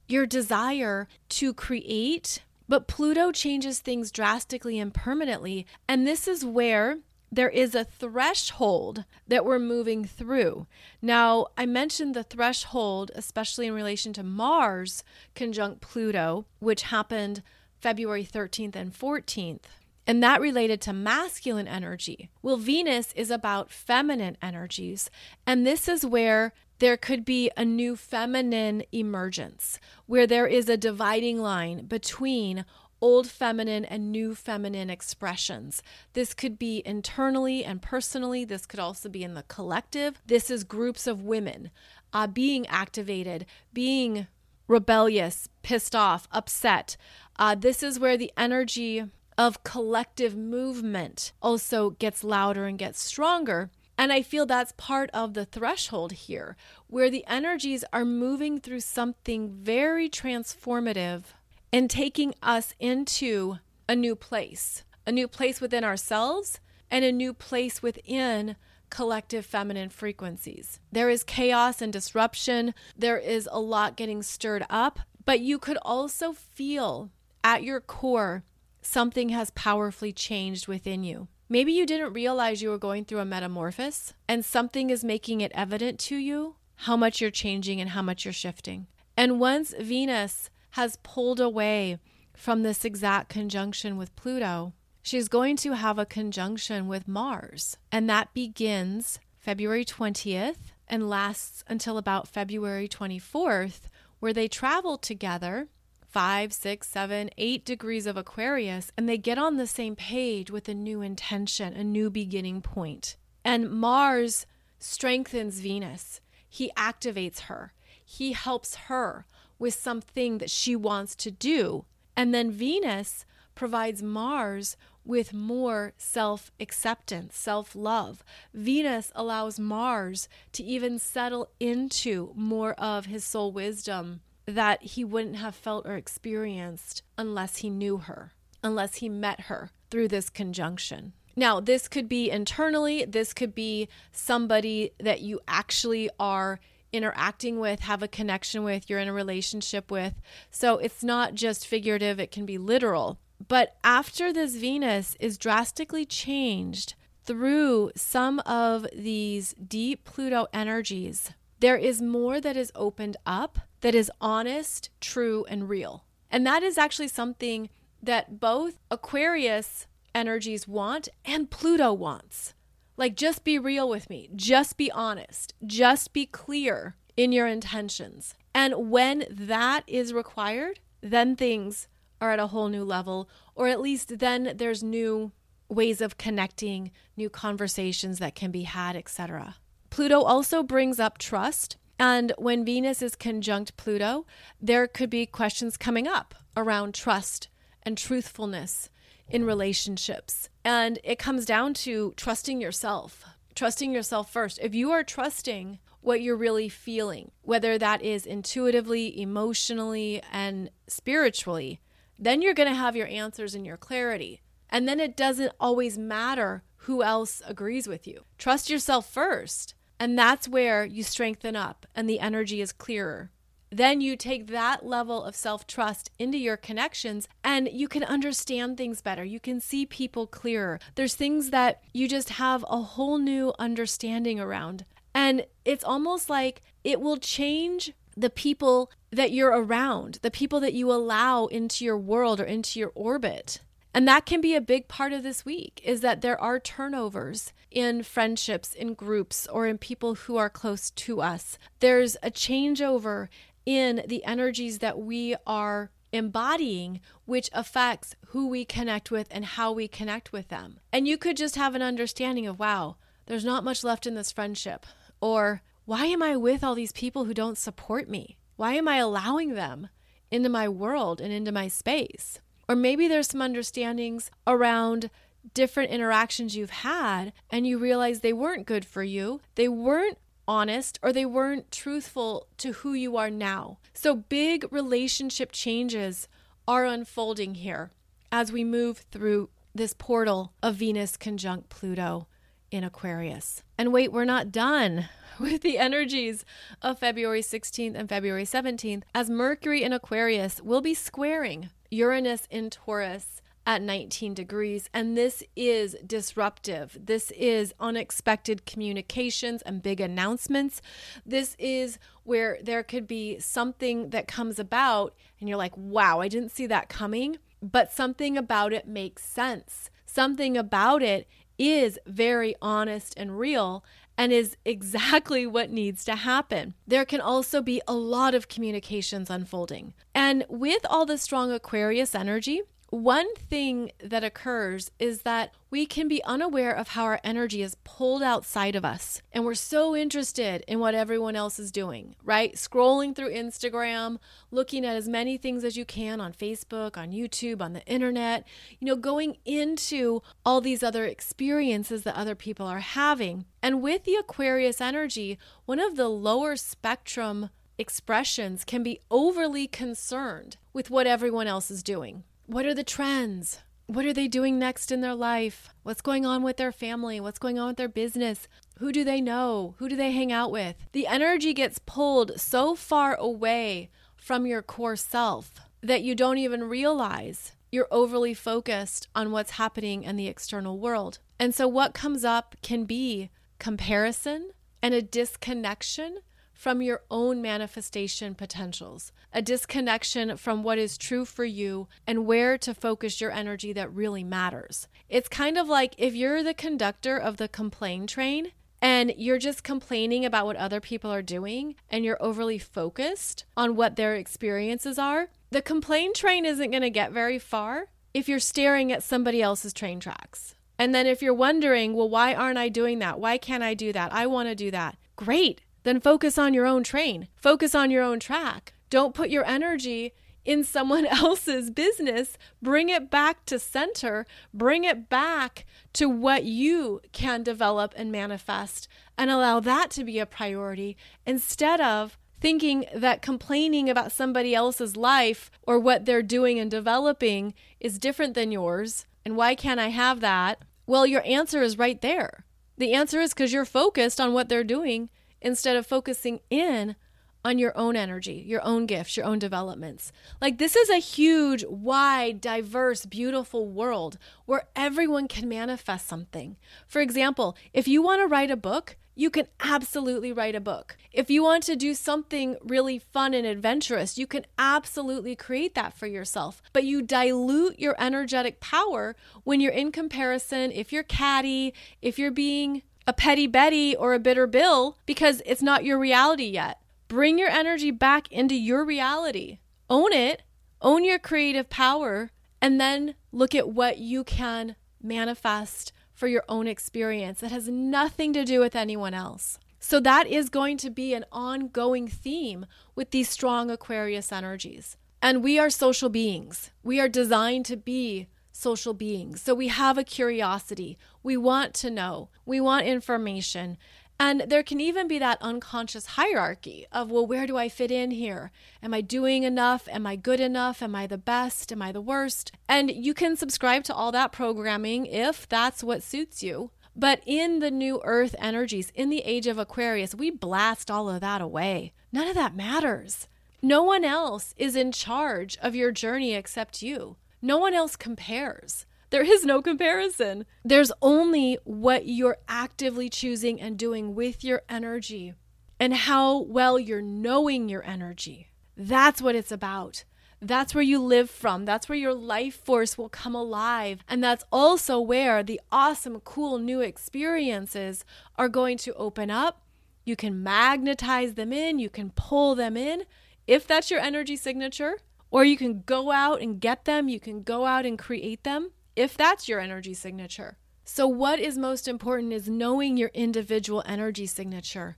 your 0.09 0.27
desire 0.27 1.09
to 1.29 1.55
create. 1.55 2.43
But 2.69 2.87
Pluto 2.87 3.33
changes 3.33 3.81
things 3.81 4.11
drastically 4.11 4.79
and 4.79 4.93
permanently. 4.93 5.67
And 5.89 6.07
this 6.07 6.29
is 6.29 6.45
where 6.45 6.99
there 7.33 7.49
is 7.49 7.75
a 7.75 7.85
threshold 7.85 9.05
that 9.27 9.45
we're 9.45 9.61
moving 9.61 10.05
through. 10.05 10.67
Now, 11.01 11.47
I 11.57 11.65
mentioned 11.65 12.15
the 12.15 12.25
threshold, 12.25 13.13
especially 13.15 13.69
in 13.69 13.73
relation 13.73 14.13
to 14.15 14.23
Mars 14.23 15.05
conjunct 15.35 15.81
Pluto, 15.81 16.45
which 16.59 16.83
happened 16.83 17.43
February 17.81 18.25
13th 18.25 18.75
and 18.77 18.93
14th. 18.93 19.63
And 20.07 20.23
that 20.25 20.41
related 20.41 20.81
to 20.83 20.93
masculine 20.93 21.69
energy. 21.69 22.31
Well, 22.43 22.57
Venus 22.57 23.13
is 23.15 23.31
about 23.31 23.71
feminine 23.71 24.37
energies. 24.43 25.09
And 25.47 25.65
this 25.65 25.89
is 25.89 26.05
where 26.05 26.53
there 26.81 26.97
could 26.97 27.25
be 27.25 27.51
a 27.57 27.65
new 27.65 27.95
feminine 27.95 28.83
emergence 28.91 29.79
where 30.07 30.27
there 30.27 30.47
is 30.47 30.69
a 30.69 30.77
dividing 30.77 31.39
line 31.39 31.85
between 31.85 32.65
old 33.03 33.27
feminine 33.27 33.85
and 33.85 34.11
new 34.11 34.35
feminine 34.35 34.91
expressions. 34.91 35.83
This 36.15 36.35
could 36.35 36.59
be 36.59 36.83
internally 36.85 37.65
and 37.65 37.81
personally. 37.81 38.45
This 38.45 38.67
could 38.67 38.81
also 38.81 39.09
be 39.09 39.23
in 39.23 39.35
the 39.35 39.43
collective. 39.45 40.21
This 40.27 40.51
is 40.51 40.65
groups 40.65 41.07
of 41.07 41.23
women 41.23 41.71
uh, 42.13 42.27
being 42.27 42.67
activated, 42.67 43.47
being 43.73 44.27
rebellious, 44.67 45.49
pissed 45.63 45.95
off, 45.95 46.29
upset. 46.33 46.97
Uh, 47.37 47.55
this 47.55 47.83
is 47.83 47.99
where 47.99 48.17
the 48.17 48.33
energy 48.37 49.05
of 49.37 49.65
collective 49.65 50.37
movement 50.37 51.33
also 51.43 51.91
gets 51.91 52.25
louder 52.25 52.67
and 52.67 52.79
gets 52.79 53.03
stronger 53.03 53.71
and 54.01 54.15
I 54.15 54.23
feel 54.23 54.47
that's 54.47 54.73
part 54.79 55.11
of 55.13 55.35
the 55.35 55.45
threshold 55.45 56.13
here, 56.13 56.57
where 56.87 57.11
the 57.11 57.23
energies 57.27 57.85
are 57.93 58.07
moving 58.07 58.59
through 58.59 58.81
something 58.81 59.51
very 59.51 60.09
transformative 60.09 61.25
and 61.71 61.91
taking 61.91 62.35
us 62.43 62.75
into 62.81 63.59
a 63.87 63.95
new 63.95 64.17
place, 64.17 64.85
a 65.07 65.13
new 65.13 65.29
place 65.29 65.61
within 65.61 65.85
ourselves, 65.85 66.61
and 66.91 67.05
a 67.05 67.13
new 67.13 67.35
place 67.35 67.83
within 67.83 68.57
collective 68.89 69.45
feminine 69.45 69.91
frequencies. 69.91 70.81
There 70.91 71.11
is 71.11 71.23
chaos 71.23 71.83
and 71.83 71.93
disruption, 71.93 72.73
there 72.97 73.19
is 73.19 73.47
a 73.53 73.61
lot 73.61 73.97
getting 73.97 74.23
stirred 74.23 74.65
up, 74.71 75.01
but 75.27 75.41
you 75.41 75.59
could 75.59 75.79
also 75.83 76.33
feel 76.33 77.11
at 77.45 77.65
your 77.65 77.83
core 77.83 78.45
something 78.81 79.29
has 79.29 79.51
powerfully 79.51 80.15
changed 80.15 80.69
within 80.69 81.05
you. 81.05 81.29
Maybe 81.53 81.73
you 81.73 81.85
didn't 81.85 82.13
realize 82.13 82.63
you 82.63 82.71
were 82.71 82.79
going 82.79 83.05
through 83.05 83.19
a 83.19 83.25
metamorphosis 83.25 84.15
and 84.29 84.45
something 84.45 84.89
is 84.89 85.03
making 85.03 85.41
it 85.41 85.51
evident 85.53 85.99
to 85.99 86.15
you 86.15 86.55
how 86.77 86.97
much 86.97 87.21
you're 87.21 87.33
changing 87.33 87.81
and 87.81 87.91
how 87.91 88.03
much 88.03 88.25
you're 88.25 88.33
shifting. 88.33 88.87
And 89.17 89.41
once 89.41 89.75
Venus 89.77 90.49
has 90.71 90.99
pulled 91.03 91.41
away 91.41 91.99
from 92.37 92.63
this 92.63 92.85
exact 92.85 93.31
conjunction 93.31 93.97
with 93.97 94.15
Pluto, 94.15 94.75
she's 95.03 95.27
going 95.27 95.57
to 95.57 95.73
have 95.73 95.99
a 95.99 96.07
conjunction 96.07 96.87
with 96.87 97.09
Mars. 97.09 97.77
And 97.91 98.09
that 98.09 98.33
begins 98.33 99.19
February 99.41 99.85
20th 99.85 100.71
and 100.87 101.11
lasts 101.11 101.65
until 101.67 101.99
about 101.99 102.29
February 102.29 102.87
24th, 102.87 103.89
where 104.21 104.33
they 104.33 104.47
travel 104.47 104.99
together 104.99 105.67
five, 106.11 106.53
six, 106.53 106.89
seven, 106.89 107.31
eight 107.39 107.65
degrees 107.65 108.07
of 108.07 108.17
Aquarius, 108.17 108.91
and 108.97 109.09
they 109.09 109.17
get 109.17 109.39
on 109.39 109.57
the 109.57 109.67
same 109.67 109.95
page 109.95 110.51
with 110.51 110.69
a 110.69 110.75
new 110.75 111.01
intention, 111.03 111.75
a 111.75 111.85
new 111.85 112.11
beginning 112.11 112.61
point. 112.61 113.17
And 113.45 113.71
Mars 113.71 114.47
strengthens 114.79 115.61
Venus. 115.61 116.21
He 116.49 116.73
activates 116.77 117.43
her. 117.43 117.73
He 118.05 118.33
helps 118.33 118.75
her 118.75 119.27
with 119.59 119.75
something 119.75 120.39
that 120.39 120.51
she 120.51 120.75
wants 120.75 121.15
to 121.17 121.31
do. 121.31 121.85
And 122.17 122.35
then 122.35 122.51
Venus 122.51 123.25
provides 123.55 124.03
Mars 124.03 124.77
with 125.05 125.33
more 125.33 125.93
self 125.97 126.51
acceptance, 126.59 127.37
self 127.37 127.75
love. 127.75 128.25
Venus 128.53 129.13
allows 129.15 129.61
Mars 129.61 130.29
to 130.53 130.65
even 130.65 130.99
settle 130.99 131.49
into 131.61 132.33
more 132.35 132.73
of 132.75 133.07
his 133.07 133.25
soul 133.25 133.53
wisdom 133.53 134.21
that 134.51 134.83
he 134.83 135.05
wouldn't 135.05 135.37
have 135.37 135.55
felt 135.55 135.87
or 135.87 135.97
experienced 135.97 137.03
unless 137.17 137.59
he 137.59 137.71
knew 137.71 137.99
her, 137.99 138.33
unless 138.63 138.97
he 138.97 139.09
met 139.09 139.43
her 139.43 139.71
through 139.91 140.09
this 140.09 140.31
conjunction. 140.31 141.13
Now, 141.37 141.61
this 141.61 141.89
could 141.89 142.09
be 142.09 142.31
internally, 142.31 143.05
this 143.05 143.33
could 143.33 143.55
be 143.55 143.89
somebody 144.13 144.93
that 144.99 145.21
you 145.21 145.41
actually 145.47 146.11
are 146.19 146.61
interacting 146.93 147.61
with, 147.61 147.81
have 147.81 148.03
a 148.03 148.09
connection 148.09 148.65
with, 148.65 148.91
you're 148.91 148.99
in 148.99 149.09
a 149.09 149.13
relationship 149.13 149.91
with. 149.91 150.15
So 150.51 150.79
it's 150.79 151.05
not 151.05 151.35
just 151.35 151.67
figurative, 151.67 152.19
it 152.19 152.33
can 152.33 152.47
be 152.47 152.59
literal. 152.59 153.19
But 153.47 153.77
after 153.85 154.33
this 154.33 154.57
Venus 154.57 155.17
is 155.21 155.39
drastically 155.39 156.05
changed 156.05 156.95
through 157.25 157.93
some 157.95 158.41
of 158.41 158.87
these 158.95 159.55
deep 159.55 160.05
Pluto 160.05 160.47
energies, 160.53 161.31
there 161.61 161.77
is 161.77 162.03
more 162.03 162.41
that 162.41 162.57
is 162.57 162.73
opened 162.75 163.17
up 163.25 163.61
that 163.81 163.95
is 163.95 164.11
honest, 164.21 164.91
true, 165.01 165.45
and 165.49 165.69
real. 165.69 166.05
And 166.31 166.47
that 166.47 166.63
is 166.63 166.79
actually 166.79 167.09
something 167.09 167.71
that 168.03 168.41
both 168.41 168.79
Aquarius 168.91 169.87
energies 170.15 170.67
want 170.67 171.09
and 171.25 171.51
Pluto 171.51 171.93
wants. 171.93 172.55
Like, 172.97 173.17
just 173.17 173.45
be 173.45 173.59
real 173.59 173.89
with 173.89 174.11
me, 174.11 174.29
just 174.37 174.77
be 174.77 174.91
honest, 174.93 175.55
just 175.65 176.13
be 176.13 176.27
clear 176.27 176.97
in 177.17 177.33
your 177.33 177.47
intentions. 177.47 178.35
And 178.55 178.91
when 178.91 179.25
that 179.31 179.85
is 179.87 180.13
required, 180.13 180.81
then 181.01 181.37
things 181.37 181.89
are 182.21 182.33
at 182.33 182.39
a 182.39 182.49
whole 182.49 182.69
new 182.69 182.85
level, 182.85 183.29
or 183.55 183.69
at 183.69 183.81
least 183.81 184.19
then 184.19 184.53
there's 184.57 184.83
new 184.83 185.33
ways 185.69 186.01
of 186.01 186.19
connecting, 186.19 186.91
new 187.17 187.31
conversations 187.31 188.19
that 188.19 188.35
can 188.35 188.51
be 188.51 188.65
had, 188.65 188.97
etc. 188.97 189.57
Pluto 189.89 190.21
also 190.21 190.63
brings 190.63 191.01
up 191.01 191.17
trust. 191.17 191.77
And 192.01 192.33
when 192.39 192.65
Venus 192.65 193.03
is 193.03 193.15
conjunct 193.15 193.77
Pluto, 193.77 194.25
there 194.59 194.89
could 194.89 195.11
be 195.11 195.27
questions 195.27 195.77
coming 195.77 196.09
up 196.09 196.35
around 196.57 196.95
trust 196.95 197.49
and 197.83 197.99
truthfulness 197.99 198.89
in 199.29 199.45
relationships. 199.45 200.49
And 200.65 200.99
it 201.05 201.19
comes 201.19 201.45
down 201.45 201.75
to 201.75 202.15
trusting 202.17 202.59
yourself, 202.59 203.23
trusting 203.55 203.93
yourself 203.93 204.33
first. 204.33 204.59
If 204.63 204.75
you 204.75 204.91
are 204.93 205.05
trusting 205.05 205.79
what 206.01 206.23
you're 206.23 206.39
really 206.39 206.71
feeling, 206.71 207.33
whether 207.43 207.77
that 207.77 208.01
is 208.01 208.25
intuitively, 208.25 209.21
emotionally, 209.21 210.23
and 210.33 210.71
spiritually, 210.87 211.83
then 212.19 212.41
you're 212.41 212.55
going 212.55 212.71
to 212.71 212.75
have 212.75 212.97
your 212.97 213.09
answers 213.09 213.55
and 213.55 213.67
your 213.67 213.77
clarity. 213.77 214.41
And 214.71 214.89
then 214.89 215.01
it 215.01 215.19
doesn't 215.19 215.53
always 215.61 215.99
matter 215.99 216.63
who 216.85 217.03
else 217.03 217.43
agrees 217.47 217.87
with 217.87 218.07
you. 218.07 218.25
Trust 218.39 218.71
yourself 218.71 219.13
first. 219.13 219.75
And 220.01 220.19
that's 220.19 220.49
where 220.49 220.85
you 220.87 221.03
strengthen 221.03 221.55
up 221.55 221.87
and 221.95 222.09
the 222.09 222.21
energy 222.21 222.63
is 222.63 222.73
clearer. 222.73 223.31
Then 223.71 224.01
you 224.01 224.17
take 224.17 224.49
that 224.49 224.85
level 224.85 225.23
of 225.23 225.37
self 225.37 225.67
trust 225.67 226.11
into 226.19 226.39
your 226.39 226.57
connections 226.57 227.29
and 227.45 227.69
you 227.71 227.87
can 227.87 228.03
understand 228.03 228.77
things 228.77 229.03
better. 229.03 229.23
You 229.23 229.39
can 229.39 229.61
see 229.61 229.85
people 229.85 230.27
clearer. 230.27 230.81
There's 230.95 231.15
things 231.15 231.51
that 231.51 231.83
you 231.93 232.09
just 232.09 232.31
have 232.31 232.65
a 232.69 232.81
whole 232.81 233.19
new 233.19 233.53
understanding 233.59 234.41
around. 234.41 234.87
And 235.15 235.45
it's 235.65 235.85
almost 235.85 236.31
like 236.31 236.63
it 236.83 237.01
will 237.01 237.19
change 237.19 237.93
the 238.17 238.31
people 238.31 238.91
that 239.13 239.33
you're 239.33 239.51
around, 239.51 240.19
the 240.23 240.31
people 240.31 240.61
that 240.61 240.73
you 240.73 240.91
allow 240.91 241.47
into 241.47 241.85
your 241.85 241.99
world 241.99 242.41
or 242.41 242.45
into 242.45 242.81
your 242.81 242.93
orbit. 242.95 243.61
And 243.93 244.07
that 244.07 244.25
can 244.27 244.41
be 244.41 244.55
a 244.55 244.61
big 244.61 244.87
part 244.87 245.13
of 245.13 245.23
this 245.23 245.45
week 245.45 245.81
is 245.85 246.01
that 246.01 246.21
there 246.21 246.41
are 246.41 246.61
turnovers 246.61 247.53
in 247.71 248.03
friendships, 248.03 248.73
in 248.73 248.95
groups, 248.95 249.47
or 249.49 249.67
in 249.67 249.79
people 249.79 250.15
who 250.15 250.37
are 250.37 250.51
close 250.51 250.91
to 250.91 251.21
us. 251.21 251.59
There's 251.81 252.17
a 252.23 252.31
changeover 252.31 253.29
in 253.67 254.03
the 254.07 254.25
energies 254.25 254.79
that 254.79 254.99
we 254.99 255.35
are 255.47 255.91
embodying, 256.13 257.01
which 257.25 257.51
affects 257.53 258.15
who 258.29 258.49
we 258.49 258.65
connect 258.65 259.11
with 259.11 259.29
and 259.31 259.45
how 259.45 259.73
we 259.73 259.89
connect 259.89 260.33
with 260.33 260.49
them. 260.49 260.79
And 260.93 261.07
you 261.07 261.19
could 261.19 261.37
just 261.37 261.57
have 261.57 261.75
an 261.75 261.83
understanding 261.83 262.47
of, 262.47 262.59
wow, 262.59 262.97
there's 263.27 263.45
not 263.45 263.65
much 263.65 263.85
left 263.85 264.07
in 264.07 264.15
this 264.15 264.33
friendship. 264.33 264.87
Or, 265.21 265.63
why 265.85 266.07
am 266.07 266.23
I 266.23 266.37
with 266.37 266.63
all 266.63 266.75
these 266.75 266.93
people 266.93 267.25
who 267.25 267.35
don't 267.35 267.59
support 267.59 268.09
me? 268.09 268.39
Why 268.57 268.75
am 268.75 268.89
I 268.89 268.97
allowing 268.97 269.55
them 269.55 269.89
into 270.31 270.49
my 270.49 270.69
world 270.69 271.21
and 271.21 271.33
into 271.33 271.53
my 271.53 271.69
space? 271.69 272.39
Or 272.71 272.77
maybe 272.77 273.09
there's 273.09 273.27
some 273.27 273.43
understandings 273.43 274.31
around 274.47 275.11
different 275.55 275.91
interactions 275.91 276.57
you've 276.57 276.71
had 276.71 277.33
and 277.51 277.67
you 277.67 277.79
realize 277.79 278.21
they 278.21 278.33
weren't 278.33 278.65
good 278.65 278.85
for 278.85 279.03
you. 279.03 279.41
They 279.57 279.67
weren't 279.67 280.19
honest 280.47 280.97
or 281.03 281.13
they 281.13 281.27
weren't 281.27 281.73
truthful 281.73 282.47
to 282.59 282.75
who 282.75 282.93
you 282.93 283.17
are 283.17 283.29
now. 283.29 283.79
So 283.93 284.15
big 284.15 284.73
relationship 284.73 285.51
changes 285.51 286.29
are 286.69 286.87
unfolding 286.87 287.57
here 287.57 287.91
as 288.31 288.53
we 288.53 288.63
move 288.63 288.99
through 289.11 289.51
this 289.75 289.93
portal 289.93 290.53
of 290.63 290.77
Venus 290.77 291.17
conjunct 291.17 291.71
Pluto 291.71 292.29
in 292.71 292.85
Aquarius. 292.85 293.65
And 293.77 293.93
wait, 293.93 294.13
we're 294.13 294.25
not 294.25 294.53
done 294.53 295.09
with 295.41 295.63
the 295.63 295.77
energies 295.77 296.45
of 296.83 297.01
February 297.01 297.43
16th 297.43 297.97
and 297.97 298.09
February 298.09 298.45
17th, 298.45 299.03
as 299.13 299.29
Mercury 299.29 299.83
in 299.83 299.93
Aquarius 299.93 300.61
will 300.63 300.81
be 300.81 300.95
squaring 300.95 301.71
Uranus 301.91 302.47
in 302.51 302.71
Taurus 302.71 303.43
at 303.67 303.83
19 303.83 304.35
degrees. 304.35 304.89
And 304.95 305.17
this 305.17 305.43
is 305.55 305.97
disruptive. 306.07 306.97
This 306.99 307.31
is 307.33 307.75
unexpected 307.79 308.65
communications 308.65 309.63
and 309.63 309.83
big 309.83 310.01
announcements. 310.01 310.81
This 311.27 311.57
is 311.59 311.99
where 312.25 312.59
there 312.63 312.83
could 312.83 313.07
be 313.07 313.39
something 313.39 314.11
that 314.11 314.29
comes 314.29 314.59
about, 314.59 315.15
and 315.39 315.49
you're 315.49 315.59
like, 315.59 315.77
wow, 315.77 316.21
I 316.21 316.29
didn't 316.29 316.53
see 316.53 316.67
that 316.67 316.89
coming. 316.89 317.39
But 317.63 317.93
something 317.93 318.39
about 318.39 318.73
it 318.73 318.89
makes 318.89 319.25
sense. 319.25 319.91
Something 320.07 320.57
about 320.57 321.03
it 321.03 321.29
is 321.59 321.99
very 322.07 322.55
honest 322.63 323.13
and 323.19 323.39
real 323.39 323.85
and 324.21 324.35
is 324.35 324.55
exactly 324.67 325.47
what 325.47 325.71
needs 325.71 326.05
to 326.05 326.15
happen. 326.15 326.75
There 326.87 327.07
can 327.07 327.23
also 327.23 327.63
be 327.63 327.81
a 327.89 327.95
lot 327.95 328.35
of 328.35 328.49
communications 328.49 329.31
unfolding. 329.31 329.95
And 330.15 330.45
with 330.51 330.85
all 330.91 331.07
the 331.07 331.17
strong 331.17 331.51
Aquarius 331.51 332.15
energy, 332.15 332.61
one 332.91 333.33
thing 333.37 333.93
that 334.03 334.25
occurs 334.25 334.91
is 334.99 335.23
that 335.23 335.55
we 335.71 335.87
can 335.87 336.09
be 336.09 336.23
unaware 336.25 336.73
of 336.73 336.89
how 336.89 337.05
our 337.05 337.21
energy 337.23 337.63
is 337.63 337.77
pulled 337.85 338.21
outside 338.21 338.75
of 338.75 338.85
us. 338.85 339.23
And 339.31 339.45
we're 339.45 339.55
so 339.55 339.95
interested 339.95 340.65
in 340.67 340.81
what 340.81 340.97
everyone 340.97 341.37
else 341.37 341.61
is 341.61 341.71
doing, 341.71 342.17
right? 342.25 342.55
Scrolling 342.55 343.15
through 343.15 343.33
Instagram, 343.33 344.19
looking 344.51 344.85
at 344.85 344.97
as 344.97 345.09
many 345.09 345.37
things 345.37 345.63
as 345.63 345.77
you 345.77 345.85
can 345.85 346.21
on 346.21 346.33
Facebook, 346.33 346.97
on 346.97 347.13
YouTube, 347.13 347.61
on 347.61 347.75
the 347.75 347.87
internet, 347.87 348.45
you 348.81 348.87
know, 348.87 348.97
going 348.97 349.37
into 349.45 350.21
all 350.45 350.61
these 350.61 350.83
other 350.83 351.05
experiences 351.05 352.03
that 352.03 352.17
other 352.17 352.35
people 352.35 352.67
are 352.67 352.81
having. 352.81 353.45
And 353.63 353.81
with 353.81 354.03
the 354.03 354.17
Aquarius 354.17 354.81
energy, 354.81 355.39
one 355.65 355.79
of 355.79 355.95
the 355.95 356.09
lower 356.09 356.57
spectrum 356.57 357.51
expressions 357.79 358.65
can 358.65 358.83
be 358.83 359.01
overly 359.13 359.69
concerned 359.69 360.57
with 360.73 360.91
what 360.91 361.07
everyone 361.07 361.47
else 361.47 361.71
is 361.71 361.85
doing 361.85 362.25
what 362.51 362.67
are 362.67 362.75
the 362.75 362.83
trends? 362.83 363.61
What 363.87 364.05
are 364.05 364.13
they 364.13 364.27
doing 364.27 364.59
next 364.59 364.91
in 364.91 365.03
their 365.03 365.15
life? 365.15 365.69
What's 365.85 366.01
going 366.01 366.27
on 366.27 366.43
with 366.43 366.57
their 366.57 366.73
family? 366.73 367.21
What's 367.21 367.39
going 367.39 367.61
on 367.61 367.69
with 367.69 367.77
their 367.77 367.89
business? 367.89 368.49
Who 368.79 368.91
do 368.91 369.05
they 369.05 369.21
know? 369.21 369.77
Who 369.79 369.89
do 369.89 369.95
they 369.95 370.11
hang 370.11 370.33
out 370.33 370.51
with? 370.51 370.75
The 370.91 371.07
energy 371.07 371.55
gets 371.55 371.79
pulled 371.79 372.41
so 372.41 372.75
far 372.75 373.15
away 373.15 373.89
from 374.17 374.47
your 374.47 374.63
core 374.63 374.97
self 374.97 375.61
that 375.81 376.03
you 376.03 376.17
don't 376.17 376.39
even 376.39 376.65
realize 376.65 377.53
you're 377.71 377.87
overly 377.93 378.35
focused 378.35 379.07
on 379.15 379.31
what's 379.31 379.53
happening 379.53 380.03
in 380.03 380.17
the 380.17 380.27
external 380.27 380.77
world. 380.81 381.21
And 381.39 381.55
so, 381.55 381.69
what 381.69 381.95
comes 381.95 382.25
up 382.25 382.57
can 382.63 382.85
be 382.85 383.31
comparison 383.61 384.51
and 384.83 384.93
a 384.93 385.03
disconnection 385.03 386.19
from 386.61 386.83
your 386.83 387.01
own 387.11 387.41
manifestation 387.41 388.35
potentials, 388.35 389.13
a 389.33 389.41
disconnection 389.41 390.37
from 390.37 390.63
what 390.63 390.77
is 390.77 390.99
true 390.99 391.25
for 391.25 391.47
you 391.47 391.89
and 392.07 392.27
where 392.27 392.59
to 392.59 392.75
focus 392.75 393.19
your 393.19 393.31
energy 393.31 393.73
that 393.73 393.91
really 393.95 394.23
matters. 394.23 394.87
It's 395.09 395.27
kind 395.27 395.57
of 395.57 395.69
like 395.69 395.95
if 395.97 396.15
you're 396.15 396.43
the 396.43 396.53
conductor 396.53 397.17
of 397.17 397.39
the 397.39 397.49
complain 397.49 398.07
train 398.07 398.53
and 398.83 399.15
you're 399.17 399.39
just 399.39 399.65
complaining 399.65 400.27
about 400.27 400.45
what 400.45 400.57
other 400.57 400.83
people 400.83 401.11
are 401.11 401.23
doing 401.23 401.77
and 401.89 402.05
you're 402.05 402.23
overly 402.23 402.59
focused 402.59 403.47
on 403.57 403.75
what 403.75 403.97
their 403.97 404.15
experiences 404.15 404.99
are, 404.99 405.31
the 405.49 405.63
complain 405.63 406.13
train 406.13 406.45
isn't 406.45 406.71
going 406.71 406.83
to 406.83 406.91
get 406.91 407.11
very 407.11 407.39
far 407.39 407.87
if 408.13 408.29
you're 408.29 408.39
staring 408.39 408.93
at 408.93 409.03
somebody 409.03 409.41
else's 409.41 409.73
train 409.73 409.99
tracks 409.99 410.55
And 410.79 410.95
then 410.95 411.07
if 411.07 411.23
you're 411.23 411.33
wondering, 411.33 411.95
well, 411.95 412.11
why 412.11 412.35
aren't 412.35 412.59
I 412.59 412.69
doing 412.69 412.99
that? 412.99 413.19
Why 413.19 413.39
can't 413.39 413.63
I 413.63 413.73
do 413.73 413.95
that? 413.95 414.13
I 414.13 414.27
want 414.27 414.51
to 414.51 414.55
do 414.55 414.71
that. 414.73 414.99
Great. 415.17 415.63
Then 415.83 416.01
focus 416.01 416.39
on 416.39 416.55
your 416.55 416.67
own 416.67 416.85
train, 416.85 417.29
focus 417.37 417.75
on 417.75 417.91
your 417.91 418.03
own 418.03 418.21
track. 418.21 418.75
Don't 418.91 419.15
put 419.15 419.31
your 419.31 419.45
energy 419.45 420.13
in 420.45 420.65
someone 420.65 421.07
else's 421.11 421.71
business. 421.71 422.37
Bring 422.63 422.89
it 422.89 423.11
back 423.11 423.45
to 423.47 423.59
center, 423.59 424.27
bring 424.53 424.85
it 424.85 425.09
back 425.09 425.67
to 425.95 426.09
what 426.09 426.45
you 426.45 427.01
can 427.13 427.43
develop 427.43 427.95
and 427.97 428.13
manifest, 428.13 428.89
and 429.17 429.31
allow 429.31 429.61
that 429.61 429.91
to 429.93 430.05
be 430.05 430.19
a 430.19 430.27
priority 430.27 430.97
instead 431.27 431.81
of 431.81 432.19
thinking 432.41 432.87
that 432.95 433.21
complaining 433.21 433.91
about 433.91 434.13
somebody 434.13 434.55
else's 434.55 434.97
life 434.97 435.51
or 435.63 435.79
what 435.79 436.07
they're 436.07 436.23
doing 436.23 436.59
and 436.59 436.71
developing 436.71 437.53
is 437.79 437.99
different 437.99 438.35
than 438.35 438.51
yours. 438.51 439.05
And 439.25 439.37
why 439.37 439.55
can't 439.55 439.79
I 439.79 439.89
have 439.89 440.21
that? 440.21 440.63
Well, 440.87 441.07
your 441.07 441.23
answer 441.27 441.63
is 441.63 441.77
right 441.77 442.01
there. 442.01 442.47
The 442.79 442.95
answer 442.95 443.21
is 443.21 443.35
because 443.35 443.53
you're 443.53 443.67
focused 443.67 444.19
on 444.19 444.33
what 444.33 444.49
they're 444.49 444.65
doing 444.65 445.11
instead 445.41 445.77
of 445.77 445.87
focusing 445.87 446.41
in 446.51 446.97
on 447.45 447.59
your 447.59 447.77
own 447.77 447.97
energy, 447.97 448.45
your 448.47 448.63
own 448.63 448.87
gifts, 448.87 449.17
your 449.17 449.27
own 449.27 449.39
developments. 449.39 450.13
Like, 450.41 450.59
this 450.59 450.77
is 450.77 450.91
a 450.91 450.97
huge, 450.97 451.65
wide, 451.65 452.41
diverse, 452.41 453.07
beautiful 453.07 453.67
world 453.67 454.19
where 454.45 454.65
everyone 454.77 455.27
can 455.27 455.49
manifest 455.49 456.07
something. 456.07 456.57
For 456.87 457.01
example, 457.01 457.57
if 457.73 457.89
you 457.89 458.03
want 458.03 458.21
to 458.21 458.27
write 458.27 458.51
a 458.51 458.57
book, 458.57 458.97
you 459.17 459.29
can 459.29 459.47
absolutely 459.61 460.33
write 460.33 460.55
a 460.55 460.61
book. 460.61 460.97
If 461.13 461.29
you 461.29 461.43
want 461.43 461.65
to 461.65 461.77
do 461.77 461.95
something 461.95 462.57
really 462.63 462.99
fun 462.99 463.35
and 463.35 463.47
adventurous, 463.47 464.17
you 464.17 464.27
can 464.27 464.47
absolutely 464.57 465.37
create 465.37 465.75
that 465.75 465.95
for 465.95 466.07
yourself. 466.07 466.63
But 466.73 466.85
you 466.85 467.03
dilute 467.03 467.79
your 467.79 467.97
energetic 467.99 468.61
power 468.61 469.17
when 469.45 469.61
you're 469.61 469.73
in 469.73 469.93
comparison, 469.93 470.73
if 470.73 470.93
you're 470.93 471.03
catty, 471.03 471.75
if 472.01 472.19
you're 472.19 472.31
being 472.31 472.83
a 473.11 473.13
petty 473.13 473.49
Betty 473.49 473.97
or 473.97 474.15
a 474.15 474.21
bitter 474.21 474.47
Bill, 474.47 474.97
because 475.05 475.43
it's 475.45 475.63
not 475.63 475.83
your 475.83 475.99
reality 475.99 476.45
yet. 476.45 476.81
Bring 477.09 477.41
your 477.41 477.49
energy 477.49 477.91
back 477.91 478.31
into 478.31 478.55
your 478.55 478.85
reality. 478.85 479.59
Own 479.89 480.13
it, 480.13 480.43
own 480.81 481.05
your 481.05 481.19
creative 481.19 481.69
power, 481.69 482.31
and 482.63 482.81
then 482.81 483.17
look 483.33 483.53
at 483.53 483.69
what 483.69 483.99
you 483.99 484.23
can 484.23 484.77
manifest 485.03 485.93
for 486.15 486.29
your 486.29 486.45
own 486.49 486.69
experience 486.69 487.41
that 487.41 487.51
has 487.51 487.67
nothing 487.69 488.33
to 488.33 488.45
do 488.45 488.61
with 488.61 488.77
anyone 488.77 489.13
else. 489.13 489.59
So, 489.81 489.99
that 489.99 490.29
is 490.29 490.49
going 490.49 490.77
to 490.77 490.89
be 490.89 491.13
an 491.13 491.25
ongoing 491.33 492.07
theme 492.07 492.65
with 492.95 493.11
these 493.11 493.29
strong 493.29 493.73
Aquarius 493.73 494.31
energies. 494.31 494.97
And 495.21 495.43
we 495.43 495.59
are 495.59 495.69
social 495.69 496.11
beings. 496.11 496.71
We 496.85 497.01
are 497.01 497.09
designed 497.09 497.67
to 497.67 497.77
be 497.77 498.29
social 498.61 498.95
beings. 498.95 499.43
So, 499.43 499.55
we 499.55 499.69
have 499.69 499.99
a 499.99 500.05
curiosity. 500.05 500.99
We 501.23 501.37
want 501.37 501.75
to 501.75 501.91
know. 501.91 502.29
We 502.45 502.61
want 502.61 502.87
information. 502.87 503.79
And 504.23 504.43
there 504.49 504.63
can 504.63 504.83
even 504.83 505.09
be 505.09 505.19
that 505.19 505.39
unconscious 505.41 506.05
hierarchy 506.05 506.87
of, 506.93 507.11
well, 507.11 507.27
where 507.27 507.47
do 507.47 507.57
I 507.57 507.71
fit 507.71 507.91
in 507.91 508.11
here? 508.11 508.53
Am 508.83 508.93
I 508.93 509.01
doing 509.01 509.45
enough? 509.45 509.89
Am 509.89 510.07
I 510.07 510.17
good 510.17 510.41
enough? 510.41 510.83
Am 510.83 510.95
I 510.95 511.07
the 511.07 511.17
best? 511.17 511.73
Am 511.73 511.81
I 511.81 511.91
the 511.91 512.03
worst? 512.03 512.53
And 512.69 512.91
you 512.91 513.15
can 513.15 513.35
subscribe 513.35 513.83
to 513.85 513.95
all 513.95 514.13
that 514.13 514.31
programming 514.31 515.07
if 515.07 515.49
that's 515.49 515.83
what 515.83 516.03
suits 516.03 516.43
you. 516.43 516.71
But 516.95 517.23
in 517.25 517.61
the 517.61 517.71
new 517.71 518.03
earth 518.05 518.35
energies, 518.39 518.93
in 518.95 519.09
the 519.09 519.21
age 519.21 519.47
of 519.47 519.57
Aquarius, 519.57 520.15
we 520.15 520.31
blast 520.31 520.91
all 520.91 521.09
of 521.09 521.23
that 521.23 521.41
away. 521.41 521.95
None 522.13 522.29
of 522.29 522.35
that 522.35 522.55
matters. 522.55 523.27
No 523.63 523.83
one 523.83 524.05
else 524.05 524.55
is 524.59 524.77
in 524.77 524.93
charge 524.93 525.57
of 525.63 525.75
your 525.75 525.93
journey 525.93 526.35
except 526.35 526.83
you. 526.83 527.17
No 527.43 527.59
one 527.59 527.75
else 527.75 527.97
compares. 527.97 528.87
There 529.11 529.25
is 529.25 529.45
no 529.45 529.61
comparison. 529.61 530.47
There's 530.65 530.93
only 531.03 531.59
what 531.65 532.07
you're 532.07 532.39
actively 532.49 533.09
choosing 533.09 533.61
and 533.61 533.79
doing 533.79 534.15
with 534.15 534.45
your 534.45 534.63
energy 534.69 535.35
and 535.81 535.95
how 535.95 536.39
well 536.39 536.79
you're 536.79 537.03
knowing 537.03 537.69
your 537.69 537.85
energy. 537.85 538.49
That's 538.77 539.21
what 539.21 539.35
it's 539.35 539.51
about. 539.51 540.05
That's 540.43 540.75
where 540.75 540.83
you 540.83 541.03
live 541.03 541.29
from. 541.29 541.65
That's 541.65 541.89
where 541.89 541.99
your 541.99 542.15
life 542.15 542.55
force 542.55 542.97
will 542.97 543.09
come 543.09 543.35
alive. 543.35 544.05
And 544.09 544.23
that's 544.23 544.45
also 544.51 545.01
where 545.01 545.43
the 545.43 545.61
awesome, 545.71 546.21
cool 546.21 546.59
new 546.59 546.81
experiences 546.81 548.05
are 548.37 548.49
going 548.49 548.79
to 548.79 548.95
open 548.95 549.31
up. 549.31 549.63
You 550.05 550.17
can 550.17 550.43
magnetize 550.43 551.35
them 551.35 551.53
in, 551.53 551.79
you 551.79 551.91
can 551.91 552.11
pull 552.11 552.55
them 552.55 552.77
in 552.77 553.05
if 553.47 553.67
that's 553.67 553.91
your 553.91 554.01
energy 554.01 554.37
signature, 554.37 554.99
or 555.31 555.45
you 555.45 555.57
can 555.57 555.83
go 555.83 556.11
out 556.11 556.41
and 556.41 556.61
get 556.61 556.85
them, 556.85 557.09
you 557.09 557.21
can 557.21 557.43
go 557.43 557.67
out 557.67 557.87
and 557.87 557.99
create 557.99 558.45
them 558.45 558.73
if 558.97 559.17
that's 559.17 559.49
your 559.49 559.61
energy 559.61 559.95
signature. 559.95 560.59
So, 560.85 561.07
what 561.07 561.39
is 561.39 561.57
most 561.57 561.87
important 561.87 562.33
is 562.33 562.49
knowing 562.49 562.97
your 562.97 563.11
individual 563.15 563.83
energy 563.87 564.27
signature 564.27 564.97